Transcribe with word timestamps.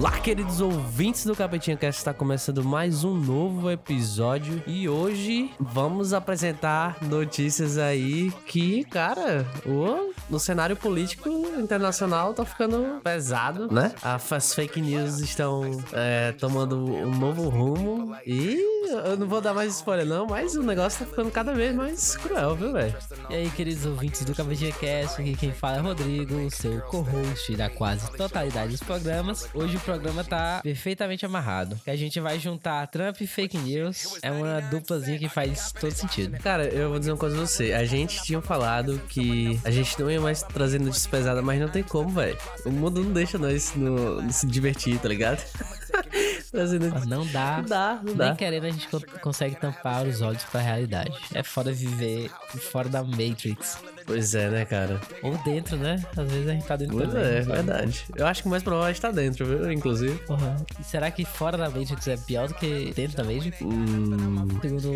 Olá, 0.00 0.18
queridos 0.18 0.62
ouvintes 0.62 1.26
do 1.26 1.36
Capetinha 1.36 1.76
Cast, 1.76 1.98
está 2.00 2.14
começando 2.14 2.64
mais 2.64 3.04
um 3.04 3.14
novo 3.14 3.70
episódio 3.70 4.62
e 4.66 4.88
hoje 4.88 5.50
vamos 5.60 6.14
apresentar 6.14 6.96
notícias 7.02 7.76
aí 7.76 8.32
que, 8.46 8.82
cara, 8.84 9.44
o, 9.66 10.10
no 10.30 10.40
cenário 10.40 10.74
político 10.74 11.28
internacional 11.58 12.32
tá 12.32 12.46
ficando 12.46 12.98
pesado, 13.04 13.70
né? 13.70 13.92
As 14.02 14.54
fake 14.54 14.80
news 14.80 15.18
estão 15.18 15.70
é, 15.92 16.32
tomando 16.32 16.78
um 16.78 17.14
novo 17.14 17.50
rumo 17.50 18.16
e 18.26 18.69
eu 18.88 19.16
não 19.16 19.26
vou 19.26 19.40
dar 19.40 19.54
mais 19.54 19.76
spoiler 19.76 20.06
não, 20.06 20.26
mas 20.26 20.54
o 20.56 20.62
negócio 20.62 21.00
tá 21.00 21.06
ficando 21.06 21.30
cada 21.30 21.52
vez 21.52 21.74
mais 21.74 22.16
cruel, 22.16 22.54
viu, 22.56 22.72
velho? 22.72 22.94
E 23.28 23.34
aí, 23.34 23.50
queridos 23.50 23.86
ouvintes 23.86 24.24
do 24.24 24.34
Capetinha 24.34 24.72
Cast, 24.72 25.20
aqui 25.20 25.36
quem 25.36 25.52
fala 25.52 25.78
é 25.78 25.80
Rodrigo, 25.80 26.50
seu 26.50 26.80
co-host 26.82 27.54
da 27.56 27.68
quase 27.68 28.10
totalidade 28.16 28.72
dos 28.72 28.82
programas. 28.82 29.48
Hoje 29.54 29.76
o 29.76 29.80
programa 29.80 30.24
tá 30.24 30.60
perfeitamente 30.62 31.24
amarrado. 31.24 31.78
Que 31.84 31.90
a 31.90 31.96
gente 31.96 32.18
vai 32.20 32.38
juntar 32.38 32.86
Trump 32.88 33.20
e 33.20 33.26
fake 33.26 33.58
news. 33.58 34.18
É 34.22 34.30
uma 34.30 34.60
duplazinha 34.60 35.18
que 35.18 35.28
faz 35.28 35.72
todo 35.72 35.92
sentido. 35.92 36.38
Cara, 36.38 36.66
eu 36.66 36.90
vou 36.90 36.98
dizer 36.98 37.12
uma 37.12 37.18
coisa 37.18 37.36
pra 37.36 37.46
você. 37.46 37.72
A 37.72 37.84
gente 37.84 38.22
tinha 38.22 38.40
falado 38.40 39.00
que 39.08 39.60
a 39.64 39.70
gente 39.70 40.00
não 40.00 40.10
ia 40.10 40.20
mais 40.20 40.42
trazer 40.42 40.80
notícias 40.80 41.06
pesadas, 41.06 41.44
mas 41.44 41.60
não 41.60 41.68
tem 41.68 41.82
como, 41.82 42.10
velho. 42.10 42.36
O 42.64 42.70
mundo 42.70 43.02
não 43.02 43.12
deixa 43.12 43.38
nós 43.38 43.74
no, 43.74 44.22
no 44.22 44.32
se 44.32 44.46
divertir, 44.46 44.98
tá 44.98 45.08
ligado? 45.08 45.42
Não 46.52 47.26
dá. 47.26 47.56
Não 47.58 47.64
dá, 47.64 47.94
não 48.02 48.02
Nem 48.04 48.16
dá. 48.16 48.34
querendo 48.34 48.64
a 48.64 48.70
gente 48.70 48.88
co- 48.88 49.00
consegue 49.20 49.54
tampar 49.56 50.04
os 50.06 50.20
olhos 50.20 50.42
pra 50.44 50.60
realidade. 50.60 51.12
É 51.34 51.42
foda 51.42 51.72
viver 51.72 52.30
fora 52.70 52.88
da 52.88 53.02
Matrix. 53.02 53.78
Pois 54.06 54.34
é, 54.34 54.48
né, 54.50 54.64
cara? 54.64 55.00
Ou 55.22 55.36
dentro, 55.44 55.76
né? 55.76 56.02
Às 56.16 56.28
vezes 56.30 56.48
a 56.48 56.52
gente 56.52 56.66
tá 56.66 56.74
dentro 56.74 56.96
Pois 56.96 57.08
também. 57.10 57.24
é, 57.24 57.40
verdade. 57.42 58.04
Eu 58.16 58.26
acho 58.26 58.42
que 58.42 58.48
o 58.48 58.50
mais 58.50 58.62
provável 58.62 58.88
é 58.88 58.92
estar 58.92 59.12
dentro, 59.12 59.46
viu? 59.46 59.70
Inclusive. 59.70 60.18
Porra. 60.26 60.56
E 60.80 60.84
será 60.84 61.10
que 61.12 61.24
fora 61.24 61.56
da 61.56 61.70
Matrix 61.70 62.08
é 62.08 62.16
pior 62.16 62.48
do 62.48 62.54
que 62.54 62.92
dentro 62.94 63.16
da 63.18 63.22
Matrix? 63.24 63.60
Hum. 63.62 64.48
Segundo 64.60 64.90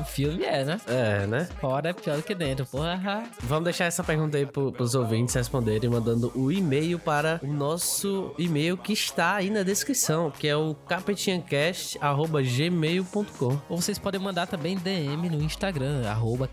o 0.00 0.04
filme 0.04 0.42
é, 0.44 0.64
né? 0.64 0.80
É, 0.88 1.26
né? 1.26 1.48
Fora 1.60 1.90
é 1.90 1.92
pior 1.92 2.16
do 2.16 2.22
que 2.22 2.34
dentro. 2.34 2.66
Porra. 2.66 3.24
Vamos 3.44 3.64
deixar 3.64 3.84
essa 3.84 4.02
pergunta 4.02 4.36
aí 4.36 4.46
pro, 4.46 4.72
pros 4.72 4.94
ouvintes 4.96 5.34
responderem, 5.36 5.88
mandando 5.88 6.32
o 6.34 6.50
e-mail 6.50 6.98
para 6.98 7.38
o 7.44 7.46
nosso 7.46 8.34
e-mail 8.38 8.76
que 8.76 8.92
está 8.92 9.36
aí 9.36 9.50
na 9.50 9.62
descrição, 9.62 10.32
que 10.32 10.48
é 10.48 10.56
o 10.56 10.74
capetinhacast.gmail.com. 10.88 13.60
Ou 13.68 13.80
vocês 13.80 13.98
podem 13.98 14.20
mandar 14.20 14.46
também 14.46 14.76
DM 14.76 15.28
no 15.28 15.42
Instagram, 15.42 16.08
arroba. 16.08 16.48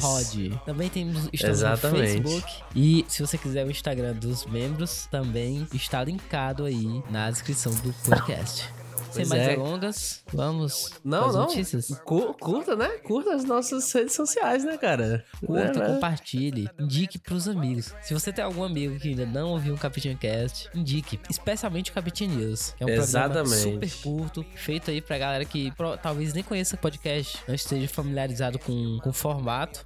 Pod. 0.00 0.60
Também 0.66 0.88
temos 0.88 1.28
Exatamente. 1.32 2.20
no 2.20 2.28
Facebook. 2.28 2.62
E 2.74 3.04
se 3.08 3.22
você 3.22 3.38
quiser 3.38 3.64
o 3.64 3.70
Instagram 3.70 4.14
dos 4.14 4.44
membros, 4.46 5.06
também 5.10 5.66
está 5.72 6.02
linkado 6.04 6.64
aí 6.64 7.02
na 7.10 7.30
descrição 7.30 7.72
do 7.76 7.92
podcast. 8.04 8.83
Sem 9.16 9.26
mais 9.26 9.42
é. 9.42 9.48
delongas, 9.50 10.22
vamos 10.32 10.90
Não, 11.04 11.32
não. 11.32 11.40
notícias. 11.42 11.88
Cu- 12.04 12.34
curta, 12.34 12.74
né? 12.76 12.88
Curta 12.98 13.34
as 13.34 13.44
nossas 13.44 13.90
redes 13.92 14.14
sociais, 14.14 14.64
né, 14.64 14.76
cara? 14.76 15.24
Curta, 15.44 15.72
Né, 15.72 15.86
né? 15.88 15.94
compartilhe, 15.94 16.68
indique 16.78 17.18
pros 17.18 17.48
amigos. 17.48 17.94
Se 18.02 18.12
você 18.14 18.32
tem 18.32 18.44
algum 18.44 18.64
amigo 18.64 18.98
que 18.98 19.08
ainda 19.10 19.26
não 19.26 19.50
ouviu 19.50 19.74
um 19.74 19.76
Capitinho 19.78 20.16
Cast, 20.18 20.68
indique. 20.74 21.18
Especialmente 21.30 21.90
o 21.90 21.94
Capitinho 21.94 22.34
News, 22.36 22.74
que 22.76 22.82
é 22.84 22.86
um 22.86 22.90
Exatamente. 22.90 23.50
programa 23.62 23.86
super 23.86 24.02
curto, 24.02 24.46
feito 24.54 24.90
aí 24.90 25.00
pra 25.00 25.18
galera 25.18 25.44
que 25.44 25.70
pro- 25.72 25.96
talvez 25.96 26.32
nem 26.32 26.42
conheça 26.42 26.76
podcast, 26.76 27.38
não 27.48 27.54
esteja 27.54 27.88
familiarizado 27.88 28.58
com, 28.58 28.98
com 29.02 29.10
o 29.10 29.12
formato. 29.12 29.84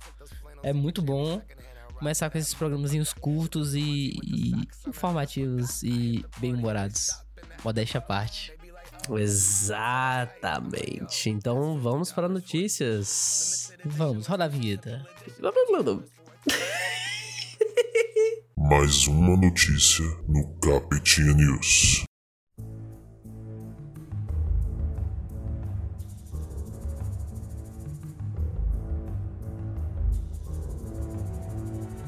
É 0.63 0.73
muito 0.73 1.01
bom 1.01 1.41
começar 1.99 2.31
com 2.31 2.39
esses 2.39 2.55
programazinhos 2.55 3.13
curtos 3.13 3.75
e, 3.75 4.19
e 4.25 4.53
informativos 4.87 5.83
e 5.83 6.25
bem-humorados. 6.39 7.11
Modéstia 7.65 7.99
à 7.99 8.01
parte. 8.01 8.53
Exatamente. 9.17 11.31
Então 11.31 11.79
vamos 11.79 12.13
para 12.13 12.29
notícias. 12.29 13.73
Vamos, 13.85 14.27
roda 14.27 14.45
a 14.45 14.49
vinheta. 14.49 15.07
Mais 18.57 19.07
uma 19.07 19.37
notícia 19.37 20.05
no 20.27 20.49
Capetinha 20.61 21.33
News. 21.33 22.08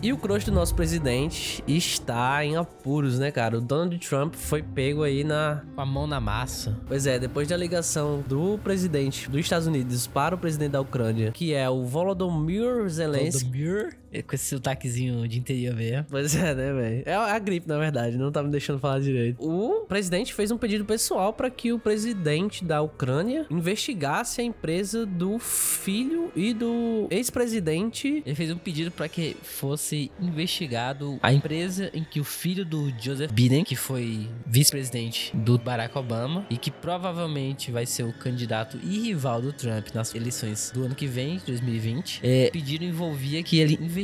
E 0.02 0.14
o 0.14 0.16
crush 0.16 0.46
do 0.46 0.52
nosso 0.52 0.74
presidente 0.74 1.62
está 1.68 2.42
em 2.42 2.56
apuros, 2.56 3.18
né, 3.18 3.30
cara? 3.30 3.58
O 3.58 3.60
Donald 3.60 3.98
Trump 3.98 4.34
foi 4.34 4.62
pego 4.62 5.02
aí 5.02 5.22
na. 5.22 5.62
Com 5.74 5.80
a 5.82 5.84
mão 5.84 6.06
na 6.06 6.18
massa. 6.18 6.74
Pois 6.88 7.06
é, 7.06 7.18
depois 7.18 7.46
da 7.48 7.56
ligação 7.56 8.24
do 8.26 8.58
presidente 8.64 9.28
dos 9.28 9.40
Estados 9.40 9.66
Unidos 9.66 10.06
para 10.06 10.34
o 10.34 10.38
presidente 10.38 10.70
da 10.70 10.80
Ucrânia, 10.80 11.32
que 11.32 11.52
é 11.52 11.68
o 11.68 11.84
Volodymyr 11.84 12.88
Zelensky. 12.88 13.44
Volodymyr, 13.44 13.98
com 14.26 14.34
esse 14.34 14.46
sotaquezinho 14.46 15.26
de 15.28 15.38
interior 15.38 15.74
mesmo. 15.74 16.06
Pois 16.10 16.34
é, 16.34 16.54
né, 16.54 16.72
velho? 16.72 17.02
É 17.06 17.14
a 17.14 17.38
gripe, 17.38 17.68
na 17.68 17.78
verdade, 17.78 18.18
não 18.18 18.32
tá 18.32 18.42
me 18.42 18.50
deixando 18.50 18.78
falar 18.78 19.00
direito. 19.00 19.40
O 19.40 19.86
presidente 19.86 20.34
fez 20.34 20.50
um 20.50 20.58
pedido 20.58 20.84
pessoal 20.84 21.32
para 21.32 21.48
que 21.48 21.72
o 21.72 21.78
presidente 21.78 22.64
da 22.64 22.82
Ucrânia 22.82 23.46
investigasse 23.48 24.40
a 24.40 24.44
empresa 24.44 25.06
do 25.06 25.38
filho 25.38 26.32
e 26.34 26.52
do 26.52 27.06
ex-presidente. 27.10 28.22
Ele 28.26 28.34
fez 28.34 28.50
um 28.50 28.58
pedido 28.58 28.90
para 28.90 29.08
que 29.08 29.36
fosse 29.42 30.10
investigado 30.20 31.18
a 31.22 31.32
empresa 31.32 31.90
em 31.94 32.02
que 32.02 32.20
o 32.20 32.24
filho 32.24 32.64
do 32.64 32.90
Joseph 32.98 33.30
Biden, 33.30 33.64
que 33.64 33.76
foi 33.76 34.28
vice-presidente 34.46 35.36
do 35.36 35.58
Barack 35.58 35.96
Obama 35.96 36.46
e 36.50 36.56
que 36.56 36.70
provavelmente 36.70 37.70
vai 37.70 37.86
ser 37.86 38.02
o 38.02 38.12
candidato 38.12 38.78
e 38.82 38.98
rival 38.98 39.40
do 39.40 39.52
Trump 39.52 39.88
nas 39.94 40.14
eleições 40.14 40.70
do 40.74 40.84
ano 40.84 40.94
que 40.94 41.06
vem, 41.06 41.40
2020, 41.46 42.20
é, 42.22 42.48
o 42.48 42.52
pedido 42.52 42.84
envolvia 42.84 43.42
que 43.42 43.58
ele 43.58 43.74
investigasse 43.80 43.99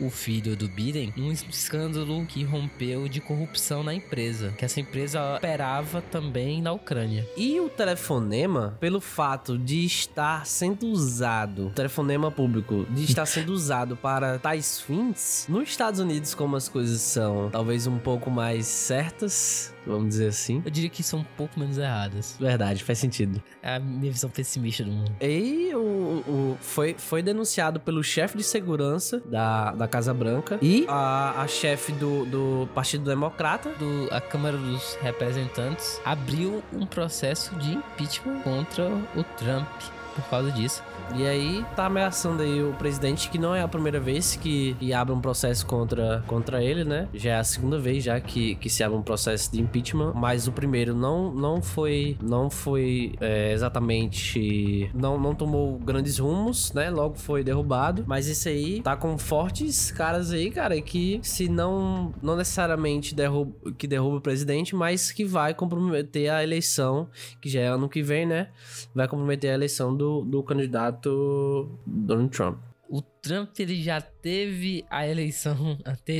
o 0.00 0.10
filho 0.10 0.56
do 0.56 0.68
Biden 0.68 1.12
em 1.16 1.22
um 1.22 1.32
escândalo 1.32 2.24
que 2.26 2.44
rompeu 2.44 3.08
de 3.08 3.20
corrupção 3.20 3.82
na 3.82 3.94
empresa, 3.94 4.54
que 4.56 4.64
essa 4.64 4.80
empresa 4.80 5.36
operava 5.36 6.00
também 6.02 6.62
na 6.62 6.72
Ucrânia. 6.72 7.28
E 7.36 7.60
o 7.60 7.68
telefonema, 7.68 8.76
pelo 8.80 9.00
fato 9.00 9.58
de 9.58 9.84
estar 9.84 10.46
sendo 10.46 10.86
usado, 10.86 11.68
o 11.68 11.70
telefonema 11.70 12.30
público, 12.30 12.86
de 12.90 13.04
estar 13.04 13.26
sendo 13.26 13.52
usado 13.52 13.96
para 13.96 14.38
tais 14.38 14.80
fins, 14.80 15.46
nos 15.48 15.68
Estados 15.68 16.00
Unidos, 16.00 16.34
como 16.34 16.56
as 16.56 16.68
coisas 16.68 17.00
são 17.00 17.50
talvez 17.50 17.86
um 17.86 17.98
pouco 17.98 18.30
mais 18.30 18.66
certas, 18.66 19.74
vamos 19.86 20.08
dizer 20.10 20.28
assim. 20.28 20.62
Eu 20.64 20.70
diria 20.70 20.90
que 20.90 21.02
são 21.02 21.20
um 21.20 21.24
pouco 21.36 21.58
menos 21.58 21.78
erradas. 21.78 22.36
Verdade, 22.38 22.82
faz 22.84 22.98
sentido. 22.98 23.42
É 23.62 23.76
a 23.76 23.80
minha 23.80 24.10
visão 24.12 24.28
pessimista 24.30 24.84
do 24.84 24.90
mundo. 24.90 25.12
E 25.20 25.70
o, 25.74 25.78
o- 25.78 26.56
foi, 26.60 26.94
foi 26.98 27.22
denunciado 27.22 27.80
pelo 27.80 28.02
chefe 28.02 28.36
de 28.36 28.44
segurança 28.44 29.20
da, 29.26 29.72
da 29.72 29.88
Casa 29.88 30.12
Branca 30.14 30.58
e 30.62 30.84
a, 30.88 31.42
a 31.42 31.46
chefe 31.48 31.92
do, 31.92 32.24
do 32.26 32.68
Partido 32.74 33.04
Democrata. 33.04 33.70
do- 33.78 34.08
a 34.10 34.20
Câmara 34.20 34.56
dos 34.56 34.96
Representantes 35.00 36.00
abriu 36.04 36.62
um 36.72 36.84
processo 36.86 37.54
de 37.56 37.72
impeachment 37.74 38.40
contra 38.40 38.88
o 39.16 39.22
Trump 39.36 39.68
por 40.14 40.24
causa 40.24 40.50
disso. 40.50 40.82
E 41.16 41.26
aí 41.26 41.64
tá 41.74 41.86
ameaçando 41.86 42.42
aí 42.42 42.62
o 42.62 42.72
presidente, 42.74 43.28
que 43.28 43.38
não 43.38 43.54
é 43.54 43.62
a 43.62 43.68
primeira 43.68 43.98
vez 43.98 44.36
que, 44.36 44.74
que 44.74 44.92
abre 44.92 45.12
um 45.12 45.20
processo 45.20 45.66
contra, 45.66 46.22
contra 46.26 46.62
ele, 46.62 46.84
né? 46.84 47.08
Já 47.12 47.32
é 47.32 47.36
a 47.36 47.44
segunda 47.44 47.78
vez 47.78 48.04
já 48.04 48.20
que, 48.20 48.54
que 48.56 48.70
se 48.70 48.84
abre 48.84 48.96
um 48.96 49.02
processo 49.02 49.50
de 49.50 49.60
impeachment. 49.60 50.12
Mas 50.14 50.46
o 50.46 50.52
primeiro 50.52 50.94
não, 50.94 51.32
não 51.32 51.60
foi. 51.60 52.16
Não 52.22 52.48
foi 52.48 53.14
é, 53.20 53.52
exatamente. 53.52 54.90
Não, 54.94 55.18
não 55.18 55.34
tomou 55.34 55.78
grandes 55.78 56.18
rumos, 56.18 56.72
né? 56.72 56.90
Logo 56.90 57.16
foi 57.16 57.42
derrubado. 57.42 58.04
Mas 58.06 58.28
isso 58.28 58.48
aí 58.48 58.80
tá 58.80 58.96
com 58.96 59.18
fortes 59.18 59.90
caras 59.90 60.30
aí, 60.30 60.50
cara, 60.50 60.80
que 60.80 61.20
se 61.22 61.48
não. 61.48 62.14
Não 62.22 62.36
necessariamente 62.36 63.14
derruba, 63.14 63.52
que 63.76 63.86
derruba 63.86 64.16
o 64.16 64.20
presidente, 64.20 64.76
mas 64.76 65.10
que 65.10 65.24
vai 65.24 65.54
comprometer 65.54 66.30
a 66.30 66.42
eleição, 66.42 67.08
que 67.40 67.48
já 67.48 67.60
é 67.60 67.66
ano 67.66 67.88
que 67.88 68.02
vem, 68.02 68.26
né? 68.26 68.48
Vai 68.94 69.08
comprometer 69.08 69.50
a 69.50 69.54
eleição 69.54 69.94
do, 70.00 70.22
do 70.24 70.42
candidato 70.42 71.78
Donald 71.86 72.30
Trump. 72.30 72.58
O 72.92 73.00
Trump 73.02 73.50
ele 73.60 73.80
já 73.80 74.00
teve 74.00 74.84
a 74.90 75.06
eleição 75.06 75.78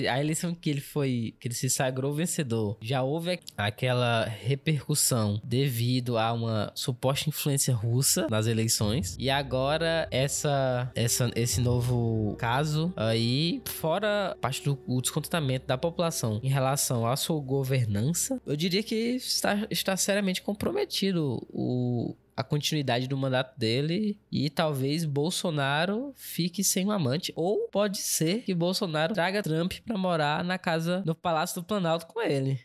a 0.08 0.20
eleição 0.20 0.54
que 0.54 0.70
ele 0.70 0.80
foi 0.80 1.34
que 1.40 1.48
ele 1.48 1.54
se 1.54 1.68
sagrou 1.68 2.12
vencedor. 2.14 2.76
Já 2.80 3.02
houve 3.02 3.32
aqu- 3.32 3.42
aquela 3.56 4.24
repercussão 4.24 5.40
devido 5.42 6.16
a 6.16 6.32
uma 6.32 6.70
suposta 6.76 7.28
influência 7.28 7.74
russa 7.74 8.28
nas 8.30 8.46
eleições 8.46 9.16
e 9.18 9.28
agora 9.28 10.06
essa, 10.12 10.92
essa 10.94 11.28
esse 11.34 11.60
novo 11.60 12.36
caso 12.38 12.92
aí 12.96 13.60
fora 13.66 14.36
parte 14.40 14.62
do 14.62 14.78
descontentamento 15.00 15.66
da 15.66 15.76
população 15.76 16.38
em 16.40 16.48
relação 16.48 17.04
à 17.04 17.16
sua 17.16 17.40
governança, 17.40 18.40
eu 18.46 18.54
diria 18.54 18.82
que 18.84 18.94
está, 19.16 19.66
está 19.70 19.96
seriamente 19.96 20.40
comprometido 20.40 21.44
o 21.50 22.14
a 22.40 22.44
continuidade 22.44 23.06
do 23.06 23.16
mandato 23.16 23.58
dele 23.58 24.18
e 24.30 24.50
talvez 24.50 25.04
Bolsonaro 25.04 26.12
fique 26.16 26.64
sem 26.64 26.86
um 26.86 26.90
amante. 26.90 27.32
Ou 27.36 27.68
pode 27.68 27.98
ser 27.98 28.42
que 28.42 28.54
Bolsonaro 28.54 29.14
traga 29.14 29.42
Trump 29.42 29.74
pra 29.84 29.96
morar 29.96 30.44
na 30.44 30.58
casa, 30.58 31.02
no 31.06 31.14
Palácio 31.14 31.60
do 31.60 31.66
Planalto 31.66 32.06
com 32.06 32.20
ele. 32.20 32.60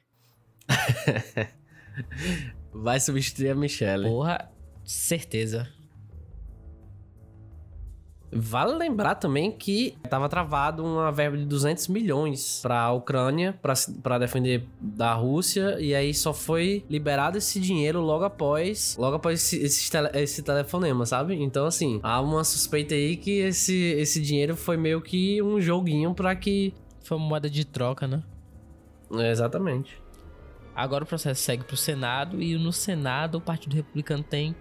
Vai 2.73 2.99
substituir 2.99 3.49
a 3.49 3.55
Michelle. 3.55 4.07
Porra, 4.07 4.51
certeza. 4.83 5.74
Vale 8.37 8.73
lembrar 8.75 9.15
também 9.15 9.49
que 9.49 9.95
estava 10.03 10.27
travado 10.27 10.83
uma 10.83 11.09
verba 11.09 11.37
de 11.37 11.45
200 11.45 11.87
milhões 11.87 12.59
para 12.61 12.81
a 12.81 12.91
Ucrânia, 12.91 13.57
para 14.03 14.17
defender 14.17 14.67
da 14.77 15.13
Rússia, 15.13 15.79
e 15.79 15.95
aí 15.95 16.13
só 16.13 16.33
foi 16.33 16.83
liberado 16.89 17.37
esse 17.37 17.61
dinheiro 17.61 18.01
logo 18.01 18.25
após, 18.25 18.97
logo 18.99 19.15
após 19.15 19.41
esse, 19.41 19.63
esse, 19.63 19.89
tele, 19.89 20.09
esse 20.15 20.43
telefonema, 20.43 21.05
sabe? 21.05 21.41
Então, 21.41 21.65
assim, 21.65 22.01
há 22.03 22.19
uma 22.19 22.43
suspeita 22.43 22.93
aí 22.93 23.15
que 23.15 23.39
esse, 23.39 23.73
esse 23.73 24.21
dinheiro 24.21 24.57
foi 24.57 24.75
meio 24.75 25.01
que 25.01 25.41
um 25.41 25.61
joguinho 25.61 26.13
para 26.13 26.35
que. 26.35 26.73
Foi 27.05 27.15
uma 27.15 27.27
moeda 27.27 27.49
de 27.49 27.63
troca, 27.63 28.05
né? 28.05 28.21
É, 29.13 29.31
exatamente. 29.31 29.97
Agora 30.75 31.05
o 31.05 31.07
processo 31.07 31.41
segue 31.41 31.63
para 31.63 31.75
o 31.75 31.77
Senado 31.77 32.41
e 32.41 32.57
no 32.57 32.73
Senado 32.73 33.37
o 33.37 33.41
Partido 33.41 33.75
Republicano 33.75 34.23
tem 34.23 34.53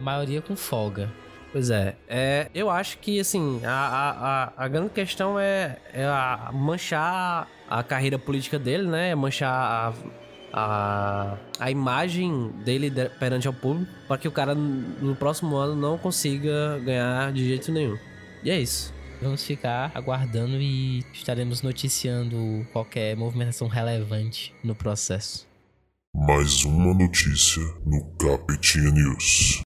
maioria 0.00 0.42
com 0.42 0.56
folga. 0.56 1.12
Pois 1.54 1.70
é. 1.70 1.94
é 2.08 2.50
eu 2.52 2.68
acho 2.68 2.98
que, 2.98 3.20
assim, 3.20 3.60
a, 3.64 4.50
a, 4.58 4.64
a 4.64 4.66
grande 4.66 4.90
questão 4.90 5.38
é, 5.38 5.78
é 5.92 6.04
a 6.04 6.50
manchar 6.52 7.48
a 7.70 7.80
carreira 7.80 8.18
política 8.18 8.58
dele, 8.58 8.88
né? 8.88 9.14
Manchar 9.14 9.52
a, 9.52 9.94
a, 10.52 11.38
a 11.60 11.70
imagem 11.70 12.48
dele 12.64 12.90
perante 13.20 13.46
ao 13.46 13.52
público 13.52 13.88
para 14.08 14.18
que 14.18 14.26
o 14.26 14.32
cara 14.32 14.52
no 14.52 15.14
próximo 15.14 15.54
ano 15.54 15.76
não 15.76 15.96
consiga 15.96 16.80
ganhar 16.84 17.32
de 17.32 17.46
jeito 17.46 17.70
nenhum. 17.70 17.96
E 18.42 18.50
é 18.50 18.58
isso. 18.58 18.92
Vamos 19.22 19.44
ficar 19.44 19.92
aguardando 19.94 20.56
e 20.56 21.04
estaremos 21.12 21.62
noticiando 21.62 22.66
qualquer 22.72 23.16
movimentação 23.16 23.68
relevante 23.68 24.52
no 24.64 24.74
processo. 24.74 25.46
Mais 26.12 26.64
uma 26.64 26.92
notícia 26.92 27.62
no 27.86 28.04
Capitinha 28.18 28.90
News. 28.90 29.63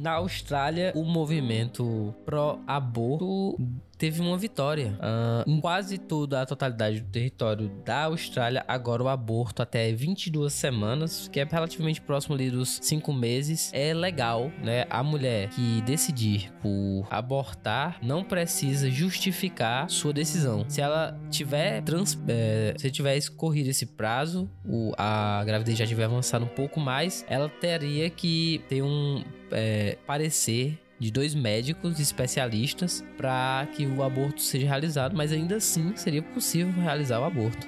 Na 0.00 0.12
Austrália, 0.12 0.92
o 0.94 1.04
movimento 1.04 2.14
pró-aborto 2.24 3.56
teve 3.98 4.20
uma 4.20 4.38
vitória. 4.38 4.96
Uh, 4.98 5.50
em 5.50 5.60
quase 5.60 5.98
toda 5.98 6.40
a 6.40 6.46
totalidade 6.46 7.00
do 7.00 7.10
território 7.10 7.68
da 7.84 8.04
Austrália, 8.04 8.64
agora 8.68 9.02
o 9.02 9.08
aborto 9.08 9.60
até 9.60 9.92
22 9.92 10.52
semanas, 10.52 11.28
que 11.28 11.40
é 11.40 11.44
relativamente 11.44 12.00
próximo 12.00 12.36
ali 12.36 12.48
dos 12.50 12.78
5 12.80 13.12
meses, 13.12 13.72
é 13.74 13.92
legal, 13.92 14.52
né? 14.62 14.86
A 14.88 15.02
mulher 15.02 15.48
que 15.50 15.82
decidir 15.82 16.52
por 16.62 17.06
abortar 17.10 17.98
não 18.00 18.22
precisa 18.22 18.88
justificar 18.88 19.90
sua 19.90 20.12
decisão. 20.12 20.64
Se 20.68 20.80
ela 20.80 21.18
tiver 21.28 21.82
trans, 21.82 22.16
é, 22.28 22.74
se 22.78 22.90
tiver 22.90 23.16
escorrido 23.16 23.68
esse 23.68 23.84
prazo, 23.84 24.48
o, 24.64 24.92
a 24.96 25.42
gravidez 25.44 25.76
já 25.76 25.86
tiver 25.86 26.04
avançado 26.04 26.44
um 26.44 26.48
pouco 26.48 26.78
mais, 26.78 27.24
ela 27.28 27.48
teria 27.48 28.08
que 28.08 28.62
ter 28.68 28.82
um 28.82 29.24
é, 29.52 29.96
parecer 30.06 30.78
de 30.98 31.10
dois 31.10 31.34
médicos 31.34 32.00
especialistas 32.00 33.04
para 33.16 33.68
que 33.74 33.86
o 33.86 34.02
aborto 34.02 34.40
seja 34.42 34.66
realizado, 34.66 35.16
mas 35.16 35.32
ainda 35.32 35.56
assim 35.56 35.96
seria 35.96 36.22
possível 36.22 36.72
realizar 36.82 37.20
o 37.20 37.24
aborto. 37.24 37.66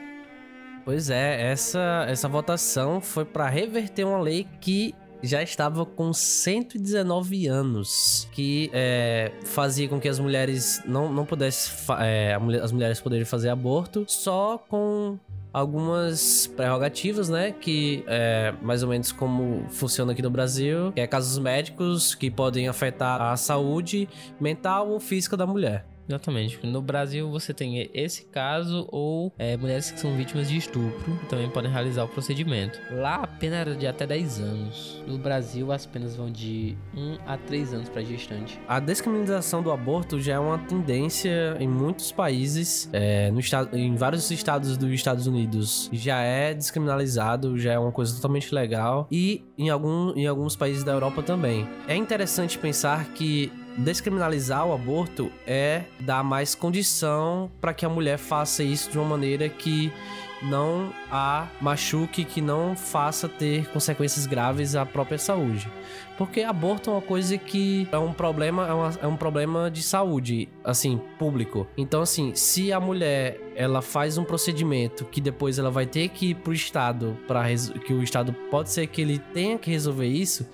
Pois 0.84 1.10
é, 1.10 1.50
essa, 1.50 2.06
essa 2.08 2.28
votação 2.28 3.00
foi 3.00 3.24
para 3.24 3.48
reverter 3.48 4.04
uma 4.04 4.20
lei 4.20 4.46
que 4.60 4.94
já 5.22 5.42
estava 5.42 5.84
com 5.84 6.12
119 6.12 7.46
anos, 7.46 8.26
que 8.32 8.70
é, 8.72 9.30
fazia 9.44 9.88
com 9.88 10.00
que 10.00 10.08
as 10.08 10.18
mulheres 10.18 10.82
não, 10.86 11.12
não 11.12 11.26
pudessem, 11.26 11.72
é, 12.00 12.38
as 12.62 12.72
mulheres 12.72 13.00
poderiam 13.00 13.26
fazer 13.26 13.50
aborto 13.50 14.04
só 14.08 14.58
com 14.58 15.18
algumas 15.52 16.46
prerrogativas, 16.46 17.28
né? 17.28 17.52
Que 17.52 18.04
é 18.06 18.54
mais 18.62 18.82
ou 18.82 18.88
menos 18.88 19.12
como 19.12 19.64
funciona 19.68 20.12
aqui 20.12 20.22
no 20.22 20.30
Brasil, 20.30 20.92
que 20.92 21.00
é 21.00 21.06
casos 21.06 21.38
médicos 21.38 22.14
que 22.14 22.30
podem 22.30 22.68
afetar 22.68 23.20
a 23.20 23.36
saúde 23.36 24.08
mental 24.40 24.88
ou 24.90 25.00
física 25.00 25.36
da 25.36 25.46
mulher. 25.46 25.89
Exatamente. 26.10 26.66
No 26.66 26.82
Brasil 26.82 27.30
você 27.30 27.54
tem 27.54 27.88
esse 27.94 28.24
caso 28.24 28.88
ou 28.90 29.32
é, 29.38 29.56
mulheres 29.56 29.92
que 29.92 30.00
são 30.00 30.16
vítimas 30.16 30.48
de 30.48 30.56
estupro 30.56 31.18
também 31.28 31.48
podem 31.48 31.70
realizar 31.70 32.04
o 32.04 32.08
procedimento. 32.08 32.80
Lá 32.90 33.16
a 33.16 33.26
pena 33.26 33.56
era 33.56 33.76
de 33.76 33.86
até 33.86 34.06
10 34.06 34.40
anos. 34.40 35.04
No 35.06 35.18
Brasil 35.18 35.70
as 35.70 35.86
penas 35.86 36.16
vão 36.16 36.30
de 36.30 36.76
1 36.96 37.18
a 37.24 37.36
3 37.36 37.74
anos 37.74 37.88
para 37.88 38.02
gestante. 38.02 38.60
A 38.66 38.80
descriminalização 38.80 39.62
do 39.62 39.70
aborto 39.70 40.20
já 40.20 40.34
é 40.34 40.38
uma 40.38 40.58
tendência 40.58 41.56
em 41.60 41.68
muitos 41.68 42.10
países. 42.10 42.90
É, 42.92 43.30
no 43.30 43.38
estado, 43.38 43.76
em 43.76 43.94
vários 43.94 44.28
estados 44.32 44.76
dos 44.76 44.90
Estados 44.90 45.28
Unidos 45.28 45.88
já 45.92 46.20
é 46.22 46.52
descriminalizado, 46.52 47.56
já 47.56 47.74
é 47.74 47.78
uma 47.78 47.92
coisa 47.92 48.14
totalmente 48.16 48.52
legal. 48.52 49.06
E 49.12 49.44
em, 49.56 49.70
algum, 49.70 50.12
em 50.16 50.26
alguns 50.26 50.56
países 50.56 50.82
da 50.82 50.90
Europa 50.90 51.22
também. 51.22 51.68
É 51.86 51.94
interessante 51.94 52.58
pensar 52.58 53.04
que 53.12 53.52
descriminalizar 53.80 54.66
o 54.66 54.72
aborto 54.72 55.30
é 55.46 55.82
dar 56.00 56.22
mais 56.22 56.54
condição 56.54 57.50
para 57.60 57.72
que 57.74 57.84
a 57.84 57.88
mulher 57.88 58.18
faça 58.18 58.62
isso 58.62 58.90
de 58.90 58.98
uma 58.98 59.08
maneira 59.08 59.48
que 59.48 59.92
não 60.42 60.92
a 61.10 61.48
machuque, 61.60 62.24
que 62.24 62.40
não 62.40 62.76
faça 62.76 63.28
ter 63.28 63.68
consequências 63.70 64.26
graves 64.26 64.74
à 64.74 64.86
própria 64.86 65.18
saúde. 65.18 65.70
Porque 66.16 66.42
aborto 66.42 66.90
é 66.90 66.92
uma 66.92 67.02
coisa 67.02 67.38
que 67.38 67.88
é 67.90 67.96
um 67.96 68.12
problema, 68.12 68.68
é, 68.68 68.72
uma, 68.72 68.98
é 69.02 69.06
um 69.06 69.16
problema 69.16 69.70
de 69.70 69.82
saúde, 69.82 70.48
assim, 70.62 71.00
público. 71.18 71.66
Então, 71.78 72.02
assim, 72.02 72.34
se 72.34 72.72
a 72.72 72.78
mulher 72.78 73.40
ela 73.54 73.80
faz 73.80 74.18
um 74.18 74.24
procedimento 74.24 75.04
que 75.06 75.20
depois 75.20 75.58
ela 75.58 75.70
vai 75.70 75.86
ter 75.86 76.08
que 76.08 76.30
ir 76.30 76.34
pro 76.34 76.52
estado 76.52 77.16
para 77.26 77.44
que 77.86 77.92
o 77.92 78.02
estado 78.02 78.34
pode 78.50 78.70
ser 78.70 78.86
que 78.86 79.00
ele 79.00 79.18
tenha 79.18 79.58
que 79.58 79.70
resolver 79.70 80.06
isso, 80.06 80.46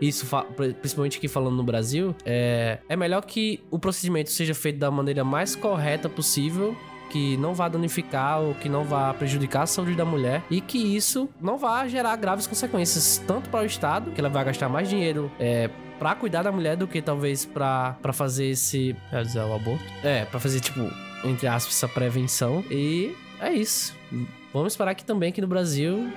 isso 0.00 0.26
principalmente 0.80 1.18
aqui 1.18 1.28
falando 1.28 1.56
no 1.56 1.62
Brasil, 1.62 2.14
é, 2.24 2.78
é 2.88 2.96
melhor 2.96 3.22
que 3.22 3.62
o 3.70 3.78
procedimento 3.78 4.30
seja 4.30 4.54
feito 4.54 4.78
da 4.78 4.90
maneira 4.90 5.22
mais 5.22 5.54
correta 5.54 6.08
possível 6.08 6.74
que 7.10 7.36
não 7.36 7.52
vá 7.54 7.68
danificar 7.68 8.40
ou 8.40 8.54
que 8.54 8.68
não 8.68 8.84
vá 8.84 9.12
prejudicar 9.12 9.62
a 9.62 9.66
saúde 9.66 9.94
da 9.94 10.04
mulher 10.04 10.42
e 10.50 10.60
que 10.60 10.78
isso 10.96 11.28
não 11.40 11.58
vá 11.58 11.86
gerar 11.88 12.16
graves 12.16 12.46
consequências 12.46 13.22
tanto 13.26 13.50
para 13.50 13.62
o 13.62 13.66
Estado, 13.66 14.12
que 14.12 14.20
ela 14.20 14.30
vai 14.30 14.44
gastar 14.44 14.68
mais 14.68 14.88
dinheiro 14.88 15.30
é, 15.38 15.68
para 15.98 16.14
cuidar 16.14 16.42
da 16.42 16.52
mulher 16.52 16.76
do 16.76 16.86
que 16.86 17.02
talvez 17.02 17.44
para 17.44 17.96
fazer 18.12 18.46
esse 18.46 18.96
realizar 19.10 19.46
o 19.46 19.54
aborto. 19.54 19.84
É, 20.02 20.24
para 20.24 20.40
fazer 20.40 20.60
tipo 20.60 20.80
entre 21.24 21.46
aspas 21.46 21.74
essa 21.74 21.88
prevenção 21.88 22.64
e 22.70 23.14
é 23.40 23.52
isso. 23.52 23.94
Vamos 24.52 24.72
esperar 24.72 24.94
que 24.94 25.04
também 25.04 25.28
aqui 25.28 25.40
no 25.40 25.46
Brasil 25.46 26.10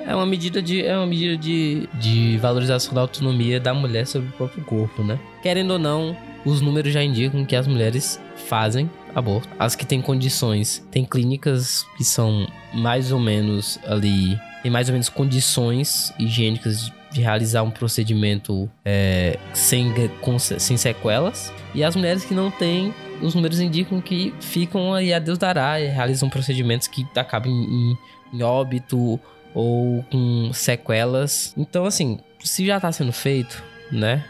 é 0.00 0.14
uma 0.14 0.26
medida 0.26 0.62
de 0.62 0.84
é 0.84 0.96
uma 0.96 1.06
medida 1.06 1.36
de, 1.36 1.88
de 1.94 2.38
valorização 2.38 2.94
da 2.94 3.00
autonomia 3.00 3.58
da 3.58 3.74
mulher 3.74 4.06
sobre 4.06 4.28
o 4.28 4.32
próprio 4.32 4.64
corpo, 4.64 5.02
né? 5.02 5.18
Querendo 5.42 5.72
ou 5.72 5.78
não, 5.78 6.16
os 6.44 6.60
números 6.60 6.92
já 6.92 7.02
indicam 7.02 7.44
que 7.44 7.56
as 7.56 7.66
mulheres 7.66 8.20
fazem 8.36 8.88
aborto. 9.14 9.48
As 9.58 9.74
que 9.74 9.86
têm 9.86 10.00
condições, 10.00 10.86
tem 10.90 11.04
clínicas 11.04 11.86
que 11.96 12.04
são 12.04 12.46
mais 12.72 13.12
ou 13.12 13.18
menos 13.18 13.78
ali, 13.86 14.38
tem 14.62 14.70
mais 14.70 14.88
ou 14.88 14.92
menos 14.92 15.08
condições 15.08 16.12
higiênicas 16.18 16.92
de 17.10 17.20
realizar 17.20 17.62
um 17.62 17.70
procedimento 17.70 18.70
é, 18.84 19.38
sem, 19.54 19.92
com, 20.20 20.38
sem 20.38 20.76
sequelas. 20.76 21.52
E 21.74 21.82
as 21.82 21.96
mulheres 21.96 22.24
que 22.24 22.34
não 22.34 22.50
têm, 22.50 22.94
os 23.22 23.34
números 23.34 23.60
indicam 23.60 24.00
que 24.00 24.34
ficam 24.40 24.92
aí 24.94 25.12
a 25.12 25.18
Deus 25.18 25.38
dará 25.38 25.80
e 25.80 25.86
realizam 25.86 26.28
procedimentos 26.28 26.86
que 26.86 27.06
acabam 27.16 27.50
em, 27.50 27.96
em 28.32 28.42
óbito 28.42 29.18
ou 29.54 30.04
com 30.10 30.50
sequelas. 30.52 31.54
Então, 31.56 31.84
assim, 31.84 32.18
se 32.40 32.66
já 32.66 32.76
está 32.76 32.92
sendo 32.92 33.12
feito, 33.12 33.62
né? 33.90 34.24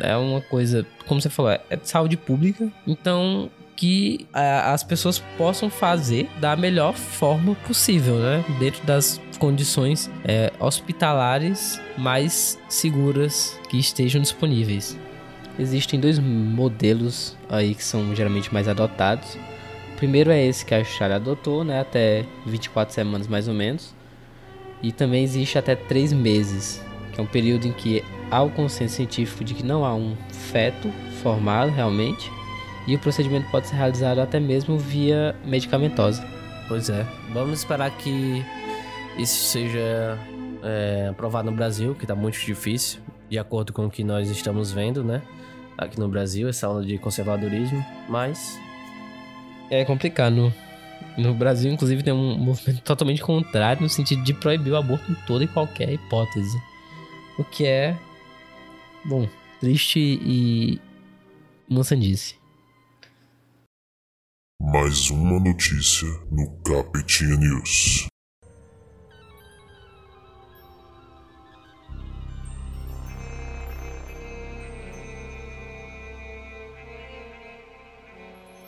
É 0.00 0.16
uma 0.16 0.40
coisa, 0.40 0.86
como 1.06 1.20
você 1.20 1.28
falou, 1.28 1.50
é 1.52 1.76
de 1.76 1.88
saúde 1.88 2.16
pública. 2.16 2.70
Então, 2.86 3.50
que 3.76 4.26
a, 4.32 4.72
as 4.72 4.82
pessoas 4.82 5.18
possam 5.36 5.68
fazer 5.68 6.28
da 6.40 6.56
melhor 6.56 6.94
forma 6.94 7.54
possível, 7.66 8.16
né? 8.16 8.44
Dentro 8.58 8.84
das 8.86 9.20
condições 9.38 10.10
é, 10.24 10.50
hospitalares 10.58 11.80
mais 11.96 12.58
seguras 12.68 13.58
que 13.68 13.78
estejam 13.78 14.20
disponíveis. 14.20 14.98
Existem 15.58 16.00
dois 16.00 16.18
modelos 16.18 17.36
aí 17.48 17.74
que 17.74 17.84
são 17.84 18.14
geralmente 18.14 18.52
mais 18.52 18.66
adotados. 18.66 19.36
O 19.92 19.96
primeiro 19.96 20.30
é 20.30 20.44
esse 20.44 20.64
que 20.64 20.74
a 20.74 20.78
Austrália 20.78 21.16
adotou, 21.16 21.64
né? 21.64 21.80
Até 21.80 22.24
24 22.46 22.94
semanas 22.94 23.26
mais 23.26 23.46
ou 23.46 23.54
menos. 23.54 23.94
E 24.82 24.92
também 24.92 25.22
existe 25.22 25.56
até 25.56 25.74
3 25.74 26.12
meses, 26.12 26.82
que 27.12 27.20
é 27.20 27.22
um 27.22 27.26
período 27.26 27.66
em 27.66 27.72
que 27.72 28.04
há 28.30 28.42
o 28.42 28.50
consenso 28.50 28.96
científico 28.96 29.42
de 29.42 29.54
que 29.54 29.62
não 29.62 29.84
há 29.84 29.94
um 29.94 30.14
feto 30.30 30.90
formado 31.22 31.70
realmente 31.70 32.30
e 32.86 32.94
o 32.94 32.98
procedimento 32.98 33.50
pode 33.50 33.66
ser 33.66 33.76
realizado 33.76 34.20
até 34.20 34.38
mesmo 34.38 34.78
via 34.78 35.34
medicamentosa. 35.44 36.26
Pois 36.68 36.88
é, 36.88 37.06
vamos 37.32 37.58
esperar 37.60 37.90
que 37.96 38.44
isso 39.18 39.44
seja 39.46 40.18
é, 40.62 41.08
aprovado 41.10 41.50
no 41.50 41.56
Brasil, 41.56 41.94
que 41.94 42.04
está 42.04 42.14
muito 42.14 42.38
difícil, 42.38 43.00
de 43.28 43.38
acordo 43.38 43.72
com 43.72 43.86
o 43.86 43.90
que 43.90 44.04
nós 44.04 44.28
estamos 44.30 44.72
vendo, 44.72 45.02
né? 45.02 45.22
Aqui 45.76 45.98
no 45.98 46.08
Brasil, 46.08 46.48
essa 46.48 46.68
onda 46.68 46.84
de 46.84 46.98
conservadorismo, 46.98 47.84
mas. 48.08 48.58
É 49.70 49.84
complicado. 49.84 50.52
No 51.18 51.34
Brasil, 51.34 51.72
inclusive, 51.72 52.02
tem 52.02 52.12
um 52.12 52.36
movimento 52.36 52.82
totalmente 52.82 53.22
contrário 53.22 53.82
no 53.82 53.88
sentido 53.88 54.22
de 54.22 54.34
proibir 54.34 54.72
o 54.72 54.76
aborto 54.76 55.10
em 55.10 55.14
toda 55.26 55.44
e 55.44 55.48
qualquer 55.48 55.92
hipótese. 55.92 56.60
O 57.38 57.44
que 57.44 57.66
é, 57.66 57.96
bom, 59.04 59.28
triste 59.60 59.98
e 59.98 60.80
moçandice. 61.68 62.36
Mais 64.60 65.10
uma 65.10 65.38
notícia 65.38 66.08
no 66.30 66.50
Capetinha 66.62 67.36
News. 67.36 68.06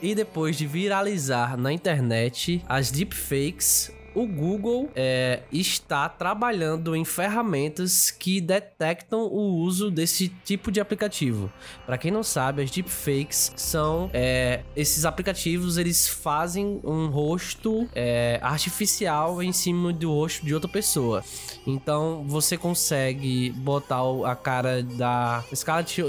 E 0.00 0.14
depois 0.14 0.56
de 0.56 0.66
viralizar 0.66 1.56
na 1.56 1.72
internet, 1.72 2.62
as 2.68 2.90
deepfakes 2.90 3.90
o 4.18 4.26
Google 4.26 4.90
é, 4.96 5.42
está 5.52 6.08
trabalhando 6.08 6.96
em 6.96 7.04
ferramentas 7.04 8.10
que 8.10 8.40
detectam 8.40 9.20
o 9.20 9.58
uso 9.58 9.92
desse 9.92 10.28
tipo 10.28 10.72
de 10.72 10.80
aplicativo. 10.80 11.52
Para 11.86 11.96
quem 11.96 12.10
não 12.10 12.24
sabe, 12.24 12.62
as 12.62 12.70
deepfakes 12.70 13.52
são 13.56 14.10
é, 14.12 14.62
esses 14.74 15.04
aplicativos, 15.04 15.78
eles 15.78 16.08
fazem 16.08 16.80
um 16.82 17.06
rosto 17.06 17.88
é, 17.94 18.40
artificial 18.42 19.40
em 19.40 19.52
cima 19.52 19.92
do 19.92 20.12
rosto 20.12 20.44
de 20.44 20.52
outra 20.52 20.68
pessoa. 20.68 21.22
Então 21.64 22.24
você 22.26 22.56
consegue 22.56 23.50
botar 23.50 24.02
a 24.24 24.34
cara 24.34 24.82
da 24.82 25.44
Scarlett 25.54 26.02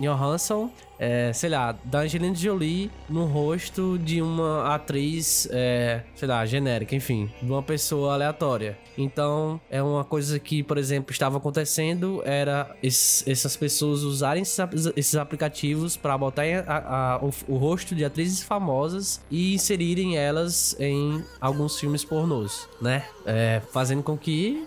Johansson 0.00 0.72
é, 0.98 1.32
sei 1.32 1.50
lá, 1.50 1.72
da 1.84 2.00
Angelina 2.00 2.34
Jolie 2.34 2.90
no 3.08 3.24
rosto 3.26 3.98
de 3.98 4.22
uma 4.22 4.74
atriz, 4.74 5.48
é, 5.50 6.02
sei 6.14 6.28
lá, 6.28 6.44
genérica, 6.46 6.94
enfim, 6.94 7.30
de 7.42 7.50
uma 7.50 7.62
pessoa 7.62 8.14
aleatória. 8.14 8.78
Então, 8.96 9.60
é 9.70 9.82
uma 9.82 10.04
coisa 10.04 10.38
que, 10.38 10.62
por 10.62 10.78
exemplo, 10.78 11.12
estava 11.12 11.38
acontecendo 11.38 12.22
era 12.24 12.74
essas 12.82 13.56
pessoas 13.56 14.02
usarem 14.02 14.42
esses, 14.42 14.58
esses 14.96 15.16
aplicativos 15.16 15.96
para 15.96 16.16
botar 16.16 16.44
a, 16.66 17.14
a, 17.14 17.24
o, 17.24 17.30
o, 17.48 17.56
rosto 17.56 17.94
de 17.94 18.04
atrizes 18.04 18.42
famosas 18.42 19.20
e 19.30 19.54
inserirem 19.54 20.16
elas 20.16 20.76
em 20.78 21.24
alguns 21.40 21.78
filmes 21.78 22.04
pornôs, 22.04 22.68
né? 22.80 23.04
É, 23.26 23.60
fazendo 23.72 24.02
com 24.02 24.16
que 24.16 24.66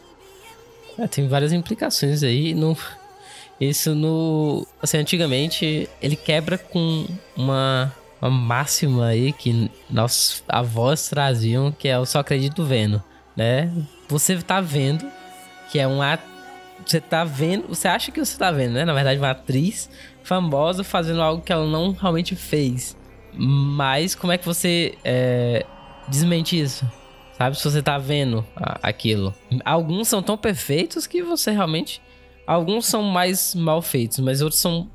é, 0.98 1.08
tem 1.08 1.28
várias 1.28 1.54
implicações 1.54 2.24
aí. 2.24 2.56
No, 2.56 2.76
isso 3.60 3.96
no. 3.96 4.68
Assim, 4.82 4.98
antigamente 4.98 5.90
ele 6.02 6.16
quebra 6.16 6.58
com 6.58 7.06
uma, 7.36 7.94
uma 8.22 8.30
máxima 8.30 9.08
aí 9.08 9.32
que 9.34 9.70
nossos 9.90 10.44
avós 10.48 11.10
traziam, 11.10 11.72
que 11.72 11.88
é 11.88 11.96
eu 11.96 12.06
só 12.06 12.20
acredito 12.20 12.64
vendo, 12.64 13.02
né? 13.36 13.72
Você 14.08 14.38
tá 14.42 14.62
vendo 14.62 15.06
que 15.72 15.80
é 15.80 15.88
uma. 15.88 16.20
Você 16.86 17.02
tá 17.02 17.24
vendo. 17.24 17.68
Você 17.70 17.88
acha 17.88 18.12
que 18.12 18.24
você 18.24 18.38
tá 18.38 18.52
vendo, 18.52 18.74
né? 18.74 18.86
Na 18.86 18.94
verdade, 18.94 19.20
uma 19.20 19.32
atriz 19.32 19.90
famosa 20.24 20.84
fazendo 20.84 21.22
algo 21.22 21.42
que 21.42 21.52
ela 21.52 21.66
não 21.66 21.92
realmente 21.92 22.36
fez. 22.36 22.96
Mas 23.34 24.14
como 24.14 24.34
é 24.34 24.38
que 24.38 24.46
você 24.46 24.98
é, 25.04 25.66
desmente 26.08 26.60
isso? 26.60 26.90
Sabe? 27.38 27.58
Se 27.58 27.64
você 27.64 27.82
tá 27.82 27.98
vendo 27.98 28.46
aquilo. 28.56 29.34
Alguns 29.64 30.08
são 30.08 30.22
tão 30.22 30.38
perfeitos 30.38 31.06
que 31.06 31.22
você 31.22 31.52
realmente 31.52 32.02
Alguns 32.48 32.86
são 32.88 33.04
mais 33.04 33.54
mal 33.54 33.82
feitos, 33.82 34.20
mas 34.20 34.42
outros 34.42 34.62
são 34.62 34.90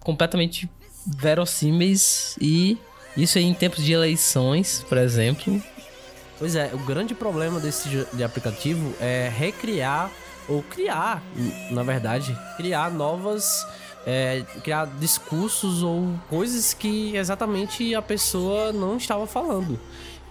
completamente 0.00 0.70
verossímeis 1.06 2.36
e 2.38 2.76
isso 3.16 3.38
aí 3.38 3.44
em 3.44 3.54
tempos 3.54 3.82
de 3.82 3.92
eleições, 3.92 4.84
por 4.86 4.98
exemplo. 4.98 5.60
Pois 6.38 6.54
é, 6.54 6.70
o 6.72 6.78
grande 6.78 7.14
problema 7.14 7.58
desse 7.58 7.88
de 8.12 8.22
aplicativo 8.22 8.94
é 9.00 9.32
recriar 9.34 10.10
ou 10.46 10.62
criar, 10.62 11.22
na 11.70 11.82
verdade, 11.82 12.36
criar 12.56 12.90
novas 12.90 13.66
é, 14.06 14.42
criar 14.62 14.86
discursos 14.98 15.82
ou 15.82 16.14
coisas 16.28 16.72
que 16.72 17.14
exatamente 17.16 17.94
a 17.94 18.00
pessoa 18.00 18.72
não 18.72 18.96
estava 18.96 19.26
falando. 19.26 19.78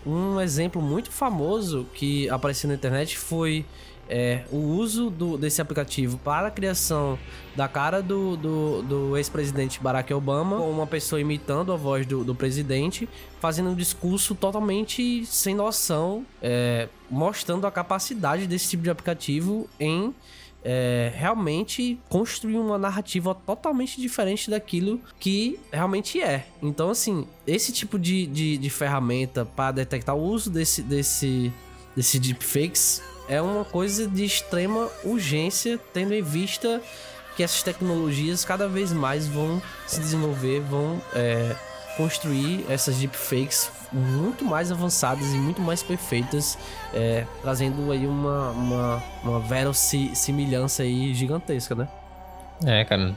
Um 0.05 0.39
exemplo 0.39 0.81
muito 0.81 1.11
famoso 1.11 1.85
que 1.93 2.29
apareceu 2.29 2.69
na 2.69 2.75
internet 2.75 3.17
foi 3.17 3.65
é, 4.09 4.43
o 4.51 4.57
uso 4.57 5.09
do, 5.09 5.37
desse 5.37 5.61
aplicativo 5.61 6.17
para 6.17 6.47
a 6.47 6.51
criação 6.51 7.17
da 7.55 7.67
cara 7.67 8.01
do, 8.01 8.37
do, 8.37 8.81
do 8.83 9.17
ex-presidente 9.17 9.79
Barack 9.81 10.13
Obama, 10.13 10.57
com 10.57 10.69
uma 10.69 10.87
pessoa 10.87 11.19
imitando 11.19 11.73
a 11.73 11.75
voz 11.75 12.05
do, 12.05 12.23
do 12.23 12.35
presidente, 12.35 13.09
fazendo 13.39 13.69
um 13.69 13.75
discurso 13.75 14.35
totalmente 14.35 15.25
sem 15.25 15.55
noção, 15.55 16.25
é, 16.41 16.87
mostrando 17.09 17.65
a 17.65 17.71
capacidade 17.71 18.47
desse 18.47 18.69
tipo 18.69 18.83
de 18.83 18.89
aplicativo 18.89 19.67
em 19.79 20.13
é, 20.63 21.11
realmente 21.15 21.99
construir 22.09 22.57
uma 22.57 22.77
narrativa 22.77 23.33
totalmente 23.33 23.99
diferente 24.01 24.49
daquilo 24.49 24.99
que 25.19 25.59
realmente 25.71 26.21
é. 26.21 26.47
Então, 26.61 26.89
assim, 26.89 27.27
esse 27.45 27.71
tipo 27.71 27.97
de, 27.97 28.27
de, 28.27 28.57
de 28.57 28.69
ferramenta 28.69 29.45
para 29.45 29.71
detectar 29.71 30.15
o 30.15 30.21
uso 30.21 30.49
desse, 30.49 30.81
desse, 30.81 31.51
desse 31.95 32.19
deepfakes 32.19 33.01
é 33.27 33.41
uma 33.41 33.65
coisa 33.65 34.07
de 34.07 34.23
extrema 34.23 34.89
urgência, 35.03 35.79
tendo 35.93 36.13
em 36.13 36.21
vista 36.21 36.81
que 37.35 37.43
essas 37.43 37.61
tecnologias 37.61 38.43
cada 38.43 38.67
vez 38.67 38.91
mais 38.91 39.27
vão 39.27 39.61
se 39.85 39.99
desenvolver, 39.99 40.59
vão 40.61 41.01
é, 41.13 41.55
construir 41.95 42.65
essas 42.69 42.97
deepfakes 42.97 43.69
muito 43.91 44.43
mais 44.43 44.71
avançadas 44.71 45.33
e 45.33 45.37
muito 45.37 45.61
mais 45.61 45.83
perfeitas, 45.83 46.57
é, 46.93 47.25
trazendo 47.41 47.91
aí 47.91 48.05
uma, 48.05 48.49
uma, 48.51 49.03
uma 49.23 49.39
verossimilhança 49.39 50.83
aí 50.83 51.13
gigantesca, 51.13 51.75
né? 51.75 51.87
É, 52.65 52.83
cara, 52.83 53.15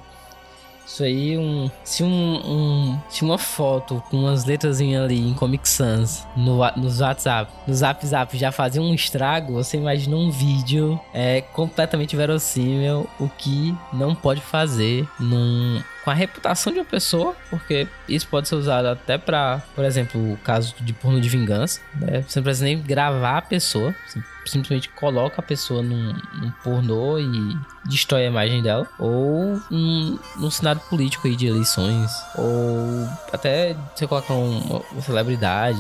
isso 0.87 1.03
aí, 1.05 1.39
um, 1.39 1.71
se, 1.85 2.03
um, 2.03 2.09
um, 2.09 2.99
se 3.09 3.23
uma 3.23 3.39
foto 3.39 4.03
com 4.11 4.19
umas 4.19 4.45
letras 4.45 4.81
ali 4.81 5.29
em 5.29 5.35
Comic 5.35 5.69
Sans 5.69 6.27
no, 6.37 6.57
no 6.77 7.01
WhatsApp, 7.01 7.53
no 7.67 7.75
Zap 7.75 8.07
Zap 8.07 8.37
já 8.37 8.51
fazia 8.51 8.83
um 8.83 8.95
estrago, 8.95 9.53
você 9.55 9.77
imagina 9.77 10.17
um 10.17 10.31
vídeo 10.31 10.99
é 11.15 11.41
completamente 11.41 12.17
verossímil, 12.17 13.09
o 13.19 13.29
que 13.29 13.75
não 13.93 14.15
pode 14.15 14.41
fazer 14.41 15.09
num, 15.19 15.81
com 16.05 16.11
a 16.11 16.15
reputação 16.15 16.73
de 16.73 16.79
uma 16.79 16.85
pessoa, 16.85 17.37
porque 17.49 17.87
isso 18.09 18.27
pode 18.27 18.49
ser 18.49 18.55
usado 18.55 18.87
até 18.87 19.19
para, 19.19 19.63
por 19.75 19.85
exemplo, 19.85 20.33
o 20.33 20.37
caso 20.39 20.75
de 20.81 20.93
porno 20.93 21.21
de 21.21 21.29
vingança, 21.29 21.81
né? 21.95 22.25
Você 22.27 22.39
não 22.39 22.45
precisa 22.45 22.65
nem 22.65 22.81
gravar 22.81 23.39
a 23.39 23.43
pessoa, 23.43 23.95
você 24.07 24.21
simplesmente 24.47 24.89
coloca 24.89 25.41
a 25.41 25.43
pessoa 25.43 25.83
num, 25.83 26.13
num 26.35 26.51
pornô 26.65 27.19
e 27.19 27.57
destrói 27.85 28.25
a 28.25 28.29
imagem 28.29 28.63
dela, 28.63 28.89
ou 28.99 29.61
num, 29.71 30.19
num 30.37 30.51
cenário 30.51 30.81
político 30.89 31.27
aí 31.27 31.37
de 31.37 31.47
eleições, 31.47 32.11
ou 32.35 33.07
até 33.33 33.77
você 33.95 34.07
coloca 34.07 34.33
uma, 34.33 34.83
uma 34.91 35.03
celebridade, 35.03 35.79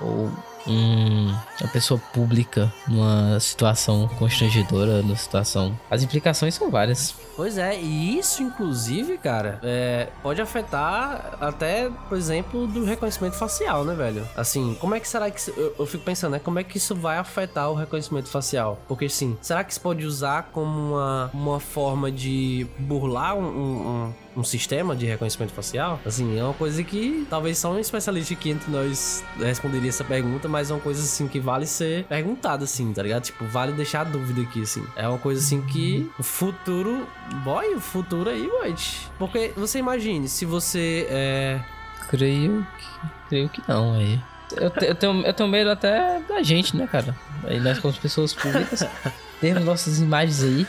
ou 0.00 0.32
um, 0.66 1.28
uma 1.60 1.70
pessoa 1.72 2.00
pública 2.12 2.72
numa 2.86 3.38
situação 3.40 4.08
constrangedora, 4.18 5.02
numa 5.02 5.16
situação. 5.16 5.78
As 5.90 6.02
implicações 6.02 6.54
são 6.54 6.70
várias. 6.70 7.14
Pois 7.36 7.58
é, 7.58 7.78
e 7.80 8.18
isso, 8.18 8.42
inclusive, 8.42 9.16
cara, 9.18 9.58
é, 9.62 10.08
pode 10.22 10.40
afetar 10.40 11.36
até, 11.40 11.90
por 12.08 12.16
exemplo, 12.16 12.66
do 12.66 12.84
reconhecimento 12.84 13.36
facial, 13.36 13.84
né, 13.84 13.94
velho? 13.94 14.28
Assim, 14.36 14.76
como 14.80 14.94
é 14.94 15.00
que 15.00 15.08
será 15.08 15.30
que. 15.30 15.50
Eu, 15.50 15.74
eu 15.78 15.86
fico 15.86 16.04
pensando, 16.04 16.32
né? 16.32 16.38
Como 16.38 16.58
é 16.58 16.64
que 16.64 16.76
isso 16.76 16.94
vai 16.94 17.18
afetar 17.18 17.70
o 17.70 17.74
reconhecimento 17.74 18.28
facial? 18.28 18.78
Porque, 18.86 19.08
sim, 19.08 19.36
será 19.40 19.64
que 19.64 19.72
isso 19.72 19.80
pode 19.80 20.04
usar 20.04 20.50
como 20.52 20.92
uma, 20.92 21.30
uma 21.32 21.60
forma 21.60 22.10
de 22.10 22.66
burlar 22.78 23.34
um, 23.34 23.44
um 23.44 24.12
sistema 24.42 24.96
de 24.96 25.06
reconhecimento 25.06 25.52
facial? 25.52 26.00
Assim, 26.04 26.38
é 26.38 26.42
uma 26.42 26.54
coisa 26.54 26.82
que 26.82 27.26
talvez 27.28 27.58
só 27.58 27.72
um 27.72 27.78
especialista 27.78 28.34
aqui 28.34 28.50
entre 28.50 28.70
nós 28.70 29.22
responderia 29.38 29.88
essa 29.88 30.04
pergunta, 30.04 30.48
mas 30.48 30.70
é 30.70 30.74
uma 30.74 30.80
coisa 30.80 31.02
assim 31.02 31.28
que 31.28 31.38
vale 31.38 31.66
ser 31.66 32.04
perguntada, 32.04 32.64
assim, 32.64 32.92
tá 32.92 33.02
ligado? 33.02 33.24
Tipo, 33.24 33.44
vale 33.46 33.72
deixar 33.72 34.02
a 34.02 34.04
dúvida 34.04 34.42
aqui, 34.42 34.62
assim. 34.62 34.84
É 34.96 35.06
uma 35.08 35.18
coisa 35.18 35.40
assim 35.40 35.60
que 35.60 36.10
o 36.18 36.22
futuro 36.22 37.06
Boy, 37.44 37.74
o 37.74 37.80
futuro 37.80 38.30
aí, 38.30 38.48
boy. 38.48 38.74
Porque 39.18 39.52
você 39.56 39.78
imagine, 39.78 40.28
se 40.28 40.44
você 40.44 41.06
é. 41.10 41.60
Creio 42.08 42.66
que. 42.78 43.28
Creio 43.28 43.48
que 43.48 43.62
não, 43.66 43.94
aí. 43.94 44.20
Eu, 44.54 44.70
te, 44.70 44.84
eu, 44.84 44.94
tenho, 44.94 45.22
eu 45.22 45.32
tenho 45.32 45.48
medo 45.48 45.70
até 45.70 46.20
da 46.28 46.42
gente, 46.42 46.76
né, 46.76 46.86
cara? 46.86 47.16
Aí 47.44 47.58
nós, 47.58 47.78
como 47.78 47.94
pessoas 47.94 48.34
públicas, 48.34 48.86
temos 49.40 49.64
nossas 49.64 49.98
imagens 49.98 50.42
aí. 50.42 50.66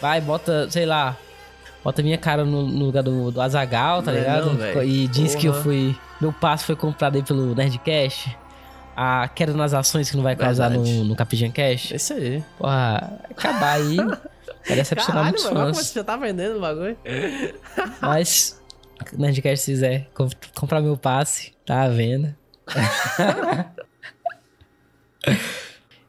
Vai, 0.00 0.20
bota, 0.20 0.68
sei 0.68 0.84
lá, 0.84 1.16
bota 1.82 2.02
minha 2.02 2.18
cara 2.18 2.44
no, 2.44 2.66
no 2.66 2.86
lugar 2.86 3.02
do, 3.02 3.30
do 3.30 3.40
Azagal, 3.40 4.02
tá 4.02 4.10
não 4.10 4.18
é 4.18 4.20
ligado? 4.20 4.52
Não, 4.52 4.82
e 4.82 5.08
diz 5.08 5.32
Porra. 5.32 5.40
que 5.40 5.46
eu 5.46 5.54
fui. 5.54 5.96
Meu 6.20 6.32
passo 6.32 6.64
foi 6.64 6.76
comprado 6.76 7.16
aí 7.16 7.22
pelo 7.22 7.54
Nerdcast. 7.54 8.36
A 8.94 9.28
queda 9.28 9.54
nas 9.54 9.72
ações 9.72 10.10
que 10.10 10.16
não 10.16 10.22
vai 10.22 10.36
causar 10.36 10.70
no, 10.70 11.04
no 11.04 11.16
Capijan 11.16 11.50
Cash. 11.50 11.92
Isso 11.92 12.12
aí. 12.12 12.44
Porra, 12.58 13.20
acabar 13.30 13.72
aí. 13.72 13.96
Vai 13.96 14.76
decepcionar 14.76 15.24
muitos 15.24 15.44
fãs. 15.44 15.54
Como 15.54 15.74
você 15.74 15.94
já 15.94 16.04
tá 16.04 16.16
vendendo 16.16 16.58
o 16.58 16.60
bagulho? 16.60 16.96
Mas, 18.00 18.60
Nerdcast, 19.12 19.64
se 19.64 19.72
quiser 19.72 20.10
comp 20.14 20.32
comprar 20.54 20.80
meu 20.80 20.96
passe, 20.96 21.52
tá 21.64 21.82
à 21.82 21.88
venda. 21.88 22.36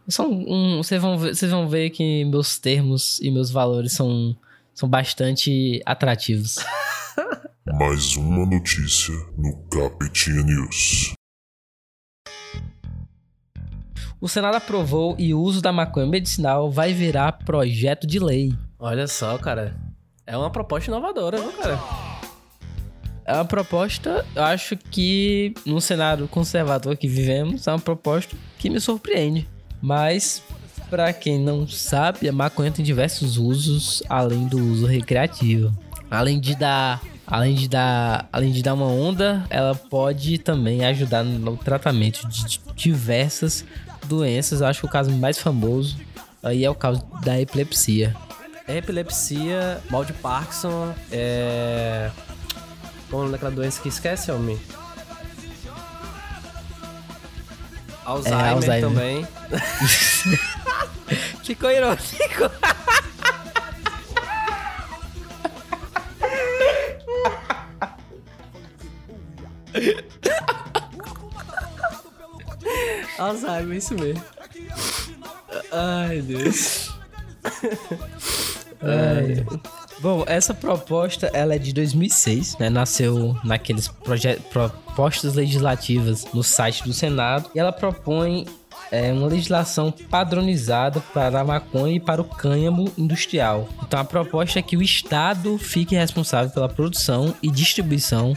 São 0.07 0.29
um, 0.29 0.77
vocês, 0.77 1.01
vão 1.01 1.17
ver, 1.17 1.33
vocês 1.33 1.49
vão 1.49 1.67
ver 1.67 1.89
que 1.89 2.25
meus 2.25 2.57
termos 2.59 3.19
e 3.21 3.31
meus 3.31 3.49
valores 3.49 3.93
são, 3.93 4.35
são 4.73 4.89
bastante 4.89 5.81
atrativos. 5.85 6.57
Mais 7.65 8.15
uma 8.15 8.45
notícia 8.45 9.13
no 9.37 9.55
Capetinha 9.69 10.43
News. 10.43 11.13
O 14.19 14.27
Senado 14.27 14.55
aprovou 14.55 15.15
e 15.19 15.33
o 15.33 15.39
uso 15.39 15.61
da 15.61 15.71
maconha 15.71 16.07
medicinal 16.07 16.71
vai 16.71 16.93
virar 16.93 17.33
projeto 17.45 18.07
de 18.07 18.19
lei. 18.19 18.53
Olha 18.79 19.07
só, 19.07 19.37
cara. 19.37 19.75
É 20.25 20.37
uma 20.37 20.49
proposta 20.49 20.89
inovadora, 20.89 21.37
viu, 21.37 21.51
cara? 21.51 21.77
É 23.25 23.33
uma 23.33 23.45
proposta, 23.45 24.25
eu 24.35 24.43
acho 24.43 24.75
que 24.75 25.53
no 25.65 25.79
cenário 25.79 26.27
conservador 26.27 26.97
que 26.97 27.07
vivemos, 27.07 27.67
é 27.67 27.71
uma 27.71 27.79
proposta 27.79 28.35
que 28.57 28.69
me 28.69 28.79
surpreende. 28.79 29.47
Mas, 29.81 30.41
para 30.93 31.11
quem 31.11 31.39
não 31.39 31.67
sabe, 31.67 32.29
a 32.29 32.31
maconha 32.31 32.69
tem 32.69 32.85
diversos 32.85 33.35
usos 33.39 34.03
além 34.07 34.45
do 34.45 34.59
uso 34.59 34.85
recreativo. 34.85 35.73
Além 36.09 36.39
de 36.39 36.55
dar 36.55 37.01
Além 37.25 37.55
de 37.55 37.67
dar, 37.69 38.27
além 38.31 38.51
de 38.51 38.61
dar 38.61 38.73
uma 38.75 38.85
onda, 38.85 39.43
ela 39.49 39.73
pode 39.73 40.37
também 40.37 40.85
ajudar 40.85 41.23
no 41.23 41.55
tratamento 41.57 42.27
de 42.27 42.59
diversas 42.75 43.65
doenças. 44.05 44.59
Eu 44.59 44.67
acho 44.67 44.81
que 44.81 44.85
o 44.85 44.89
caso 44.89 45.09
mais 45.09 45.39
famoso 45.39 45.97
aí 46.43 46.65
é 46.65 46.69
o 46.69 46.75
caso 46.75 47.01
da 47.23 47.39
epilepsia. 47.39 48.13
Epilepsia, 48.67 49.81
mal 49.89 50.03
de 50.05 50.13
Parkinson, 50.13 50.93
é. 51.11 52.11
É 53.11 53.31
daquela 53.31 53.51
doença 53.51 53.81
que 53.81 53.87
esquece, 53.87 54.31
homem? 54.31 54.59
Alzheimer, 58.05 58.45
é, 58.45 58.49
Alzheimer. 58.49 58.81
também. 58.81 59.27
Ficou 61.43 61.69
irônico. 61.69 62.03
Alzheimer, 73.17 73.77
isso 73.77 73.95
mesmo. 73.95 74.23
Ai, 75.71 76.21
Deus. 76.21 76.91
Ai. 78.81 79.45
Bom, 79.99 80.23
essa 80.27 80.53
proposta 80.53 81.27
ela 81.33 81.55
é 81.55 81.57
de 81.57 81.73
2006, 81.73 82.57
né? 82.57 82.69
Nasceu 82.69 83.37
naqueles 83.43 83.89
propostas 84.51 85.35
legislativas 85.35 86.25
no 86.33 86.43
site 86.43 86.83
do 86.83 86.91
Senado 86.91 87.49
e 87.55 87.59
ela 87.59 87.71
propõe 87.71 88.45
é, 88.93 89.11
uma 89.11 89.25
legislação 89.25 89.91
padronizada 89.91 91.01
para 91.11 91.41
a 91.41 91.43
maconha 91.43 91.95
e 91.95 91.99
para 91.99 92.21
o 92.21 92.25
cânhamo 92.25 92.93
industrial. 92.95 93.67
Então 93.81 93.99
a 93.99 94.05
proposta 94.05 94.59
é 94.59 94.61
que 94.61 94.77
o 94.77 94.83
Estado 94.83 95.57
fique 95.57 95.95
responsável 95.95 96.51
pela 96.51 96.69
produção 96.69 97.33
e 97.41 97.49
distribuição 97.49 98.35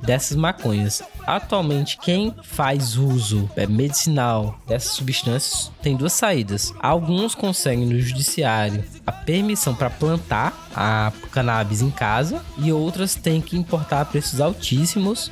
dessas 0.00 0.34
maconhas. 0.34 1.02
Atualmente, 1.26 1.98
quem 1.98 2.34
faz 2.42 2.96
uso 2.96 3.50
é, 3.54 3.66
medicinal 3.66 4.58
dessas 4.66 4.92
substâncias 4.92 5.70
tem 5.82 5.94
duas 5.94 6.14
saídas. 6.14 6.72
Alguns 6.80 7.34
conseguem 7.34 7.84
no 7.84 8.00
judiciário 8.00 8.82
a 9.06 9.12
permissão 9.12 9.74
para 9.74 9.90
plantar 9.90 10.68
a 10.74 11.12
cannabis 11.30 11.82
em 11.82 11.90
casa 11.90 12.42
e 12.56 12.72
outras 12.72 13.14
têm 13.14 13.42
que 13.42 13.58
importar 13.58 14.00
a 14.00 14.04
preços 14.06 14.40
altíssimos 14.40 15.30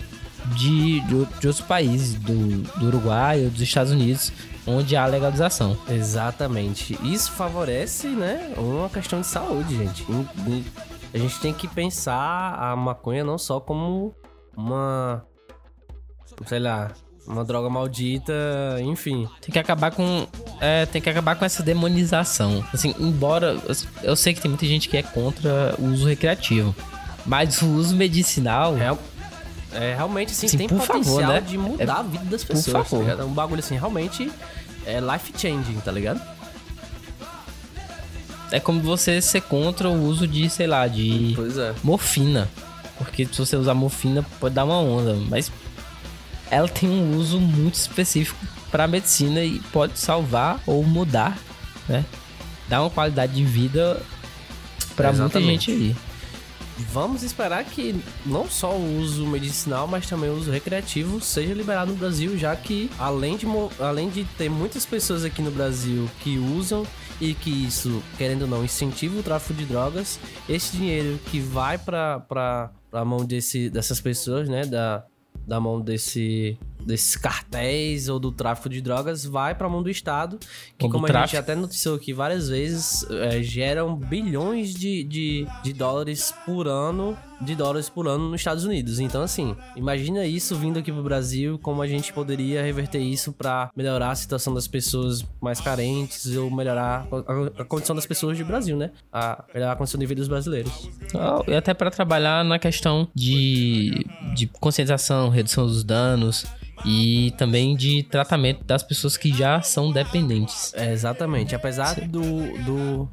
de, 0.55 1.01
de, 1.01 1.15
outros 1.15 1.61
países, 1.61 2.15
do, 2.15 2.63
do 2.79 2.87
Uruguai 2.87 3.43
ou 3.43 3.51
dos 3.51 3.63
Estados 3.63 3.91
Unidos, 3.91 4.33
onde 4.67 4.97
há 4.97 5.07
legalização. 5.07 5.77
Exatamente. 5.89 6.99
Isso 7.03 7.33
favorece, 7.33 8.09
né, 8.09 8.53
uma 8.57 8.89
questão 8.89 9.21
de 9.21 9.27
saúde, 9.27 9.77
gente. 9.77 10.05
A 11.15 11.19
gente 11.19 11.41
tem 11.41 11.55
que 11.55 11.69
pensar 11.69 12.55
a 12.59 12.77
maconha 12.77 13.25
não 13.25 13.39
só 13.39 13.61
como 13.61 14.15
uma. 14.57 15.25
Sei 16.47 16.59
lá, 16.59 16.93
uma 17.27 17.45
droga 17.45 17.69
maldita, 17.69 18.33
enfim. 18.81 19.29
Tem 19.41 19.53
que 19.53 19.59
acabar 19.59 19.91
com. 19.91 20.27
É, 20.61 20.87
tem 20.87 21.01
que 21.01 21.09
acabar 21.09 21.37
com 21.37 21.45
essa 21.45 21.63
demonização. 21.63 22.65
Assim, 22.73 22.95
embora. 22.99 23.57
Eu 24.03 24.17
sei 24.17 24.35
que 24.35 24.41
tem 24.41 24.51
muita 24.51 24.67
gente 24.67 24.89
que 24.89 24.97
é 24.97 25.03
contra 25.03 25.75
o 25.79 25.87
uso 25.87 26.07
recreativo. 26.07 26.75
Mas 27.25 27.63
o 27.63 27.67
uso 27.67 27.97
medicinal. 27.97 28.77
É, 28.77 28.97
é 29.73 29.95
realmente, 29.95 30.33
assim, 30.33 30.47
assim 30.47 30.59
tem 30.59 30.69
potencial 30.69 31.03
favor, 31.03 31.27
né? 31.27 31.41
de 31.41 31.59
mudar 31.59 31.85
é, 31.85 31.91
a 31.91 32.03
vida 32.03 32.25
das 32.25 32.45
pessoas. 32.45 32.89
Por 32.89 32.99
favor. 32.99 33.17
Tá 33.17 33.25
um 33.25 33.33
bagulho 33.33 33.61
assim, 33.61 33.77
realmente 33.77 34.31
é 34.87 35.01
life 35.01 35.33
changing, 35.37 35.81
tá 35.81 35.91
ligado? 35.91 36.21
É 38.53 38.61
como 38.61 38.81
você 38.81 39.21
ser 39.21 39.43
contra 39.43 39.89
o 39.89 40.05
uso 40.05 40.27
de, 40.27 40.49
sei 40.49 40.67
lá, 40.67 40.87
de 40.87 41.37
é. 41.59 41.75
morfina. 41.83 42.49
Porque 42.97 43.27
se 43.27 43.39
você 43.39 43.57
usar 43.57 43.75
morfina, 43.75 44.25
pode 44.41 44.55
dar 44.55 44.65
uma 44.65 44.79
onda. 44.79 45.15
Mas 45.29 45.51
ela 46.51 46.69
tem 46.69 46.89
um 46.89 47.17
uso 47.17 47.41
muito 47.41 47.75
específico 47.75 48.39
para 48.71 48.87
medicina 48.87 49.43
e 49.43 49.59
pode 49.73 49.99
salvar 49.99 50.61
ou 50.65 50.85
mudar, 50.85 51.37
né? 51.89 52.05
Dar 52.69 52.83
uma 52.83 52.91
qualidade 52.91 53.35
de 53.35 53.45
vida 53.45 54.01
para 54.95 55.13
muita 55.13 55.41
gente 55.41 55.71
aí. 55.71 55.97
Vamos 56.79 57.23
esperar 57.23 57.65
que 57.65 57.95
não 58.25 58.49
só 58.49 58.77
o 58.77 58.99
uso 58.99 59.27
medicinal, 59.27 59.87
mas 59.87 60.07
também 60.07 60.29
o 60.29 60.35
uso 60.37 60.51
recreativo 60.51 61.21
seja 61.21 61.55
liberado 61.55 61.93
no 61.93 61.97
Brasil, 61.97 62.37
já 62.37 62.55
que 62.55 62.91
além 62.99 63.37
de, 63.37 63.47
além 63.81 64.11
de 64.11 64.25
ter 64.37 64.51
muitas 64.51 64.85
pessoas 64.85 65.25
aqui 65.25 65.41
no 65.41 65.51
Brasil 65.51 66.09
que 66.21 66.37
usam 66.39 66.87
e 67.21 67.33
que 67.33 67.51
isso, 67.51 68.03
querendo 68.19 68.43
ou 68.43 68.49
não, 68.49 68.65
incentiva 68.65 69.19
o 69.19 69.23
tráfico 69.23 69.55
de 69.55 69.65
drogas, 69.65 70.21
esse 70.49 70.77
dinheiro 70.77 71.19
que 71.31 71.41
vai 71.41 71.79
para 71.79 72.71
a 72.93 73.05
mão 73.05 73.25
desse, 73.25 73.71
dessas 73.71 74.01
pessoas, 74.01 74.49
né, 74.49 74.67
da, 74.67 75.05
da 75.47 75.59
mão 75.59 75.81
desse 75.81 76.59
desses 76.87 77.17
cartéis 77.17 78.09
ou 78.09 78.19
do 78.19 78.31
tráfico 78.31 78.69
de 78.69 78.81
drogas 78.81 79.25
vai 79.25 79.55
para 79.55 79.67
a 79.67 79.71
mão 79.71 79.83
do 79.83 79.91
Estado, 79.91 80.39
que, 80.79 80.89
como 80.89 81.05
a 81.05 81.09
tráfico. 81.09 81.31
gente 81.33 81.41
até 81.41 81.55
noticiou 81.55 81.97
aqui 81.97 82.13
várias 82.13 82.49
vezes, 82.49 83.05
é, 83.11 83.43
geram 83.43 83.97
bilhões 83.97 84.73
de, 84.73 85.03
de, 85.03 85.47
de 85.63 85.73
dólares 85.73 86.33
por 86.45 86.69
ano 86.69 87.17
de 87.41 87.55
dólares 87.55 87.89
por 87.89 88.07
ano 88.09 88.31
nos 88.31 88.41
Estados 88.41 88.65
Unidos. 88.65 88.99
Então, 88.99 89.23
assim, 89.23 89.57
imagina 89.75 90.25
isso 90.25 90.57
vindo 90.57 90.79
aqui 90.79 90.91
pro 90.91 91.03
Brasil, 91.03 91.59
como 91.59 91.83
a 91.83 91.87
gente 91.87 92.13
poderia 92.13 92.63
reverter 92.63 92.99
isso 92.99 93.33
para 93.33 93.71
melhorar 93.77 94.11
a 94.11 94.15
situação 94.15 94.55
das 94.55 94.67
pessoas 94.67 95.25
mais 95.41 95.61
carentes 95.61 96.35
ou 96.37 96.51
melhorar 96.51 97.07
a, 97.13 97.63
a, 97.63 97.65
condição 97.65 97.95
das 97.95 98.07
pessoas 98.07 98.39
do 98.39 98.45
Brasil, 98.45 98.77
né? 98.77 98.91
A 99.13 99.45
melhorar 99.53 99.73
a 99.73 99.77
condição 99.77 99.99
de 99.99 100.07
vida 100.07 100.21
dos 100.21 100.29
brasileiros. 100.29 100.89
Oh, 101.15 101.51
e 101.51 101.55
até 101.55 101.75
para 101.75 101.91
trabalhar 101.91 102.45
na 102.45 102.59
questão 102.59 103.09
de, 103.15 104.07
de 104.35 104.47
conscientização, 104.47 105.29
redução 105.29 105.67
dos 105.67 105.85
danos 105.85 106.47
e 106.85 107.33
também 107.39 107.75
de 107.75 108.03
tratamento 108.03 108.65
das 108.65 108.83
pessoas 108.83 109.17
que 109.17 109.33
já 109.33 109.61
são 109.63 109.91
dependentes. 109.91 110.73
É, 110.75 110.93
exatamente. 110.93 111.55
Apesar 111.55 111.95
do, 112.01 112.21
do 112.65 113.09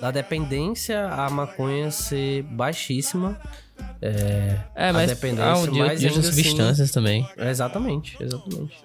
da 0.00 0.10
dependência 0.10 1.08
a 1.08 1.30
maconha 1.30 1.90
ser 1.90 2.42
baixíssima. 2.44 3.40
É, 4.00 4.58
é 4.74 4.92
mas 4.92 5.10
a 5.10 5.14
dependência, 5.14 5.44
há 5.44 5.58
um 5.58 5.70
dia, 5.70 5.96
dia 5.96 6.10
de 6.10 6.18
assim, 6.18 6.22
substâncias 6.22 6.90
também. 6.90 7.28
É, 7.36 7.50
exatamente, 7.50 8.16
exatamente. 8.20 8.76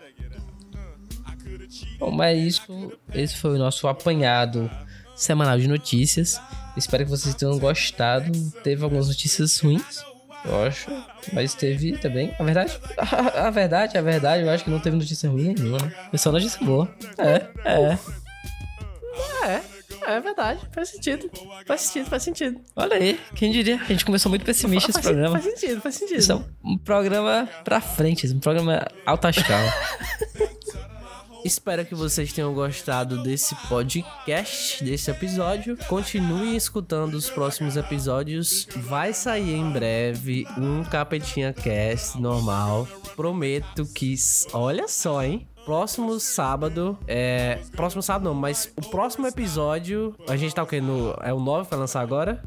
Bom, 1.99 2.11
mas 2.11 2.39
isso, 2.39 2.91
esse 3.13 3.35
foi 3.35 3.55
o 3.55 3.57
nosso 3.57 3.87
apanhado 3.87 4.69
semanal 5.15 5.57
de 5.57 5.67
notícias. 5.67 6.39
Espero 6.75 7.03
que 7.03 7.09
vocês 7.09 7.33
tenham 7.33 7.57
gostado. 7.57 8.31
Teve 8.63 8.83
algumas 8.83 9.07
notícias 9.07 9.59
ruins, 9.59 10.03
eu 10.47 10.63
acho. 10.63 10.89
Mas 11.33 11.53
teve 11.53 11.97
também. 11.97 12.33
A 12.39 12.43
verdade, 12.43 12.79
a, 12.97 13.47
a 13.47 13.49
verdade, 13.49 13.97
a 13.97 14.01
verdade, 14.01 14.43
eu 14.43 14.49
acho 14.49 14.63
que 14.63 14.69
não 14.69 14.79
teve 14.79 14.95
notícia 14.95 15.29
ruim 15.29 15.53
nenhuma, 15.53 15.77
né? 15.79 15.93
Foi 16.09 16.19
só 16.19 16.31
notícia 16.31 16.63
boa. 16.65 16.87
É, 17.17 17.47
é. 17.65 17.97
É, 19.45 19.61
é 20.13 20.19
verdade. 20.19 20.61
Faz 20.71 20.89
sentido. 20.89 21.29
Faz 21.65 21.81
sentido, 21.81 22.09
faz 22.09 22.23
sentido. 22.23 22.61
Olha 22.75 22.95
aí, 22.95 23.19
quem 23.35 23.51
diria? 23.51 23.75
A 23.75 23.85
gente 23.85 24.05
começou 24.05 24.29
muito 24.29 24.45
pessimista 24.45 24.91
faz, 24.91 25.05
esse 25.05 25.13
programa. 25.13 25.39
Faz 25.39 25.59
sentido, 25.59 25.81
faz 25.81 25.95
sentido. 25.95 26.19
Isso 26.19 26.31
é 26.31 26.39
um 26.63 26.77
programa 26.77 27.49
pra 27.63 27.81
frente, 27.81 28.27
um 28.27 28.39
programa 28.39 28.85
alto 29.05 29.27
astral. 29.27 29.61
Espero 31.47 31.85
que 31.85 31.95
vocês 31.95 32.33
tenham 32.33 32.53
gostado 32.53 33.23
desse 33.23 33.55
podcast, 33.69 34.83
desse 34.83 35.09
episódio. 35.09 35.77
Continuem 35.87 36.57
escutando 36.57 37.13
os 37.13 37.29
próximos 37.29 37.77
episódios. 37.77 38.67
Vai 38.75 39.13
sair 39.13 39.55
em 39.55 39.71
breve 39.71 40.45
um 40.57 40.83
Capetinha 40.83 41.53
Cast 41.53 42.19
normal. 42.19 42.85
Prometo 43.15 43.85
que. 43.85 44.13
Olha 44.51 44.89
só, 44.89 45.23
hein? 45.23 45.47
Próximo 45.67 46.17
sábado. 46.17 46.97
É. 47.05 47.59
Próximo 47.75 48.01
sábado 48.01 48.23
não, 48.23 48.33
mas 48.33 48.71
o 48.77 48.89
próximo 48.89 49.27
episódio. 49.27 50.15
A 50.25 50.37
gente 50.37 50.55
tá 50.55 50.63
o 50.63 50.65
quê? 50.65 50.79
No, 50.79 51.13
é 51.21 51.33
o 51.33 51.41
9 51.41 51.67
pra 51.67 51.77
lançar 51.77 51.99
agora? 51.99 52.41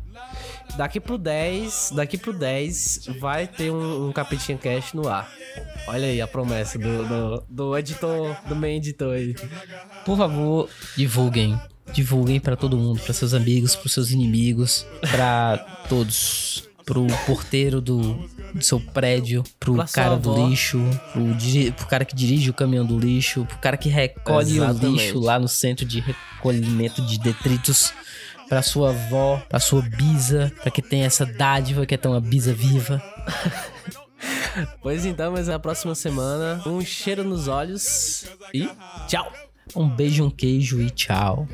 Daqui 0.74 0.98
pro 0.98 1.18
10. 1.18 1.92
Daqui 1.94 2.16
pro 2.16 2.32
10 2.32 3.10
vai 3.20 3.46
ter 3.46 3.70
um, 3.70 4.08
um 4.08 4.12
Capitinha 4.12 4.56
Cast 4.56 4.96
no 4.96 5.06
ar. 5.06 5.30
Olha 5.86 6.06
aí 6.06 6.18
a 6.18 6.26
promessa 6.26 6.78
do, 6.78 7.06
do, 7.06 7.44
do 7.46 7.76
editor, 7.76 8.34
do 8.48 8.56
main 8.56 8.76
editor 8.76 9.12
aí. 9.12 9.34
Por 10.06 10.16
favor, 10.16 10.70
divulguem. 10.96 11.60
Divulguem 11.92 12.40
pra 12.40 12.56
todo 12.56 12.78
mundo, 12.78 13.02
pra 13.02 13.12
seus 13.12 13.34
amigos, 13.34 13.76
pros 13.76 13.92
seus 13.92 14.12
inimigos, 14.12 14.86
pra 15.10 15.58
todos. 15.90 16.69
Pro 16.84 17.06
porteiro 17.26 17.80
do, 17.80 18.14
do 18.54 18.62
seu 18.64 18.80
prédio, 18.80 19.44
pro 19.60 19.74
Pra 19.74 19.86
cara 19.86 20.16
do 20.16 20.30
avó. 20.32 20.48
lixo, 20.48 20.78
pro, 21.12 21.34
diri- 21.34 21.70
pro 21.72 21.86
cara 21.86 22.04
que 22.04 22.14
dirige 22.16 22.50
o 22.50 22.54
caminhão 22.54 22.84
do 22.84 22.98
lixo, 22.98 23.44
pro 23.44 23.58
cara 23.58 23.76
que 23.76 23.88
recolhe 23.88 24.56
Exatamente. 24.56 24.86
o 24.86 24.90
lixo 24.92 25.20
lá 25.20 25.38
no 25.38 25.46
centro 25.48 25.84
de 25.86 26.00
recolhimento 26.00 27.00
de 27.02 27.18
detritos, 27.18 27.92
pra 28.48 28.62
sua 28.62 28.90
avó, 28.90 29.40
pra 29.48 29.60
sua 29.60 29.82
bisa, 29.82 30.52
pra 30.62 30.70
que 30.70 30.82
tenha 30.82 31.06
essa 31.06 31.24
dádiva 31.24 31.86
que 31.86 31.94
é 31.94 31.98
tão 31.98 32.12
uma 32.12 32.20
bisa 32.20 32.52
viva. 32.52 33.00
Pois 34.82 35.06
então, 35.06 35.32
mas 35.32 35.46
na 35.46 35.58
próxima 35.58 35.94
semana, 35.94 36.60
um 36.66 36.80
cheiro 36.84 37.22
nos 37.24 37.46
olhos 37.48 38.24
e 38.52 38.68
tchau! 39.06 39.32
Um 39.76 39.88
beijo, 39.88 40.24
um 40.24 40.30
queijo 40.30 40.80
e 40.82 40.90
tchau. 40.90 41.46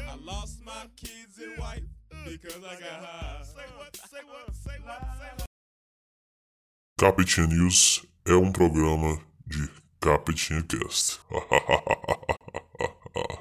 Capitinha 6.99 7.47
News 7.47 8.07
é 8.25 8.33
um 8.33 8.51
programa 8.51 9.21
de 9.47 9.69
Capitinha 10.01 10.63
Cast. 10.63 11.21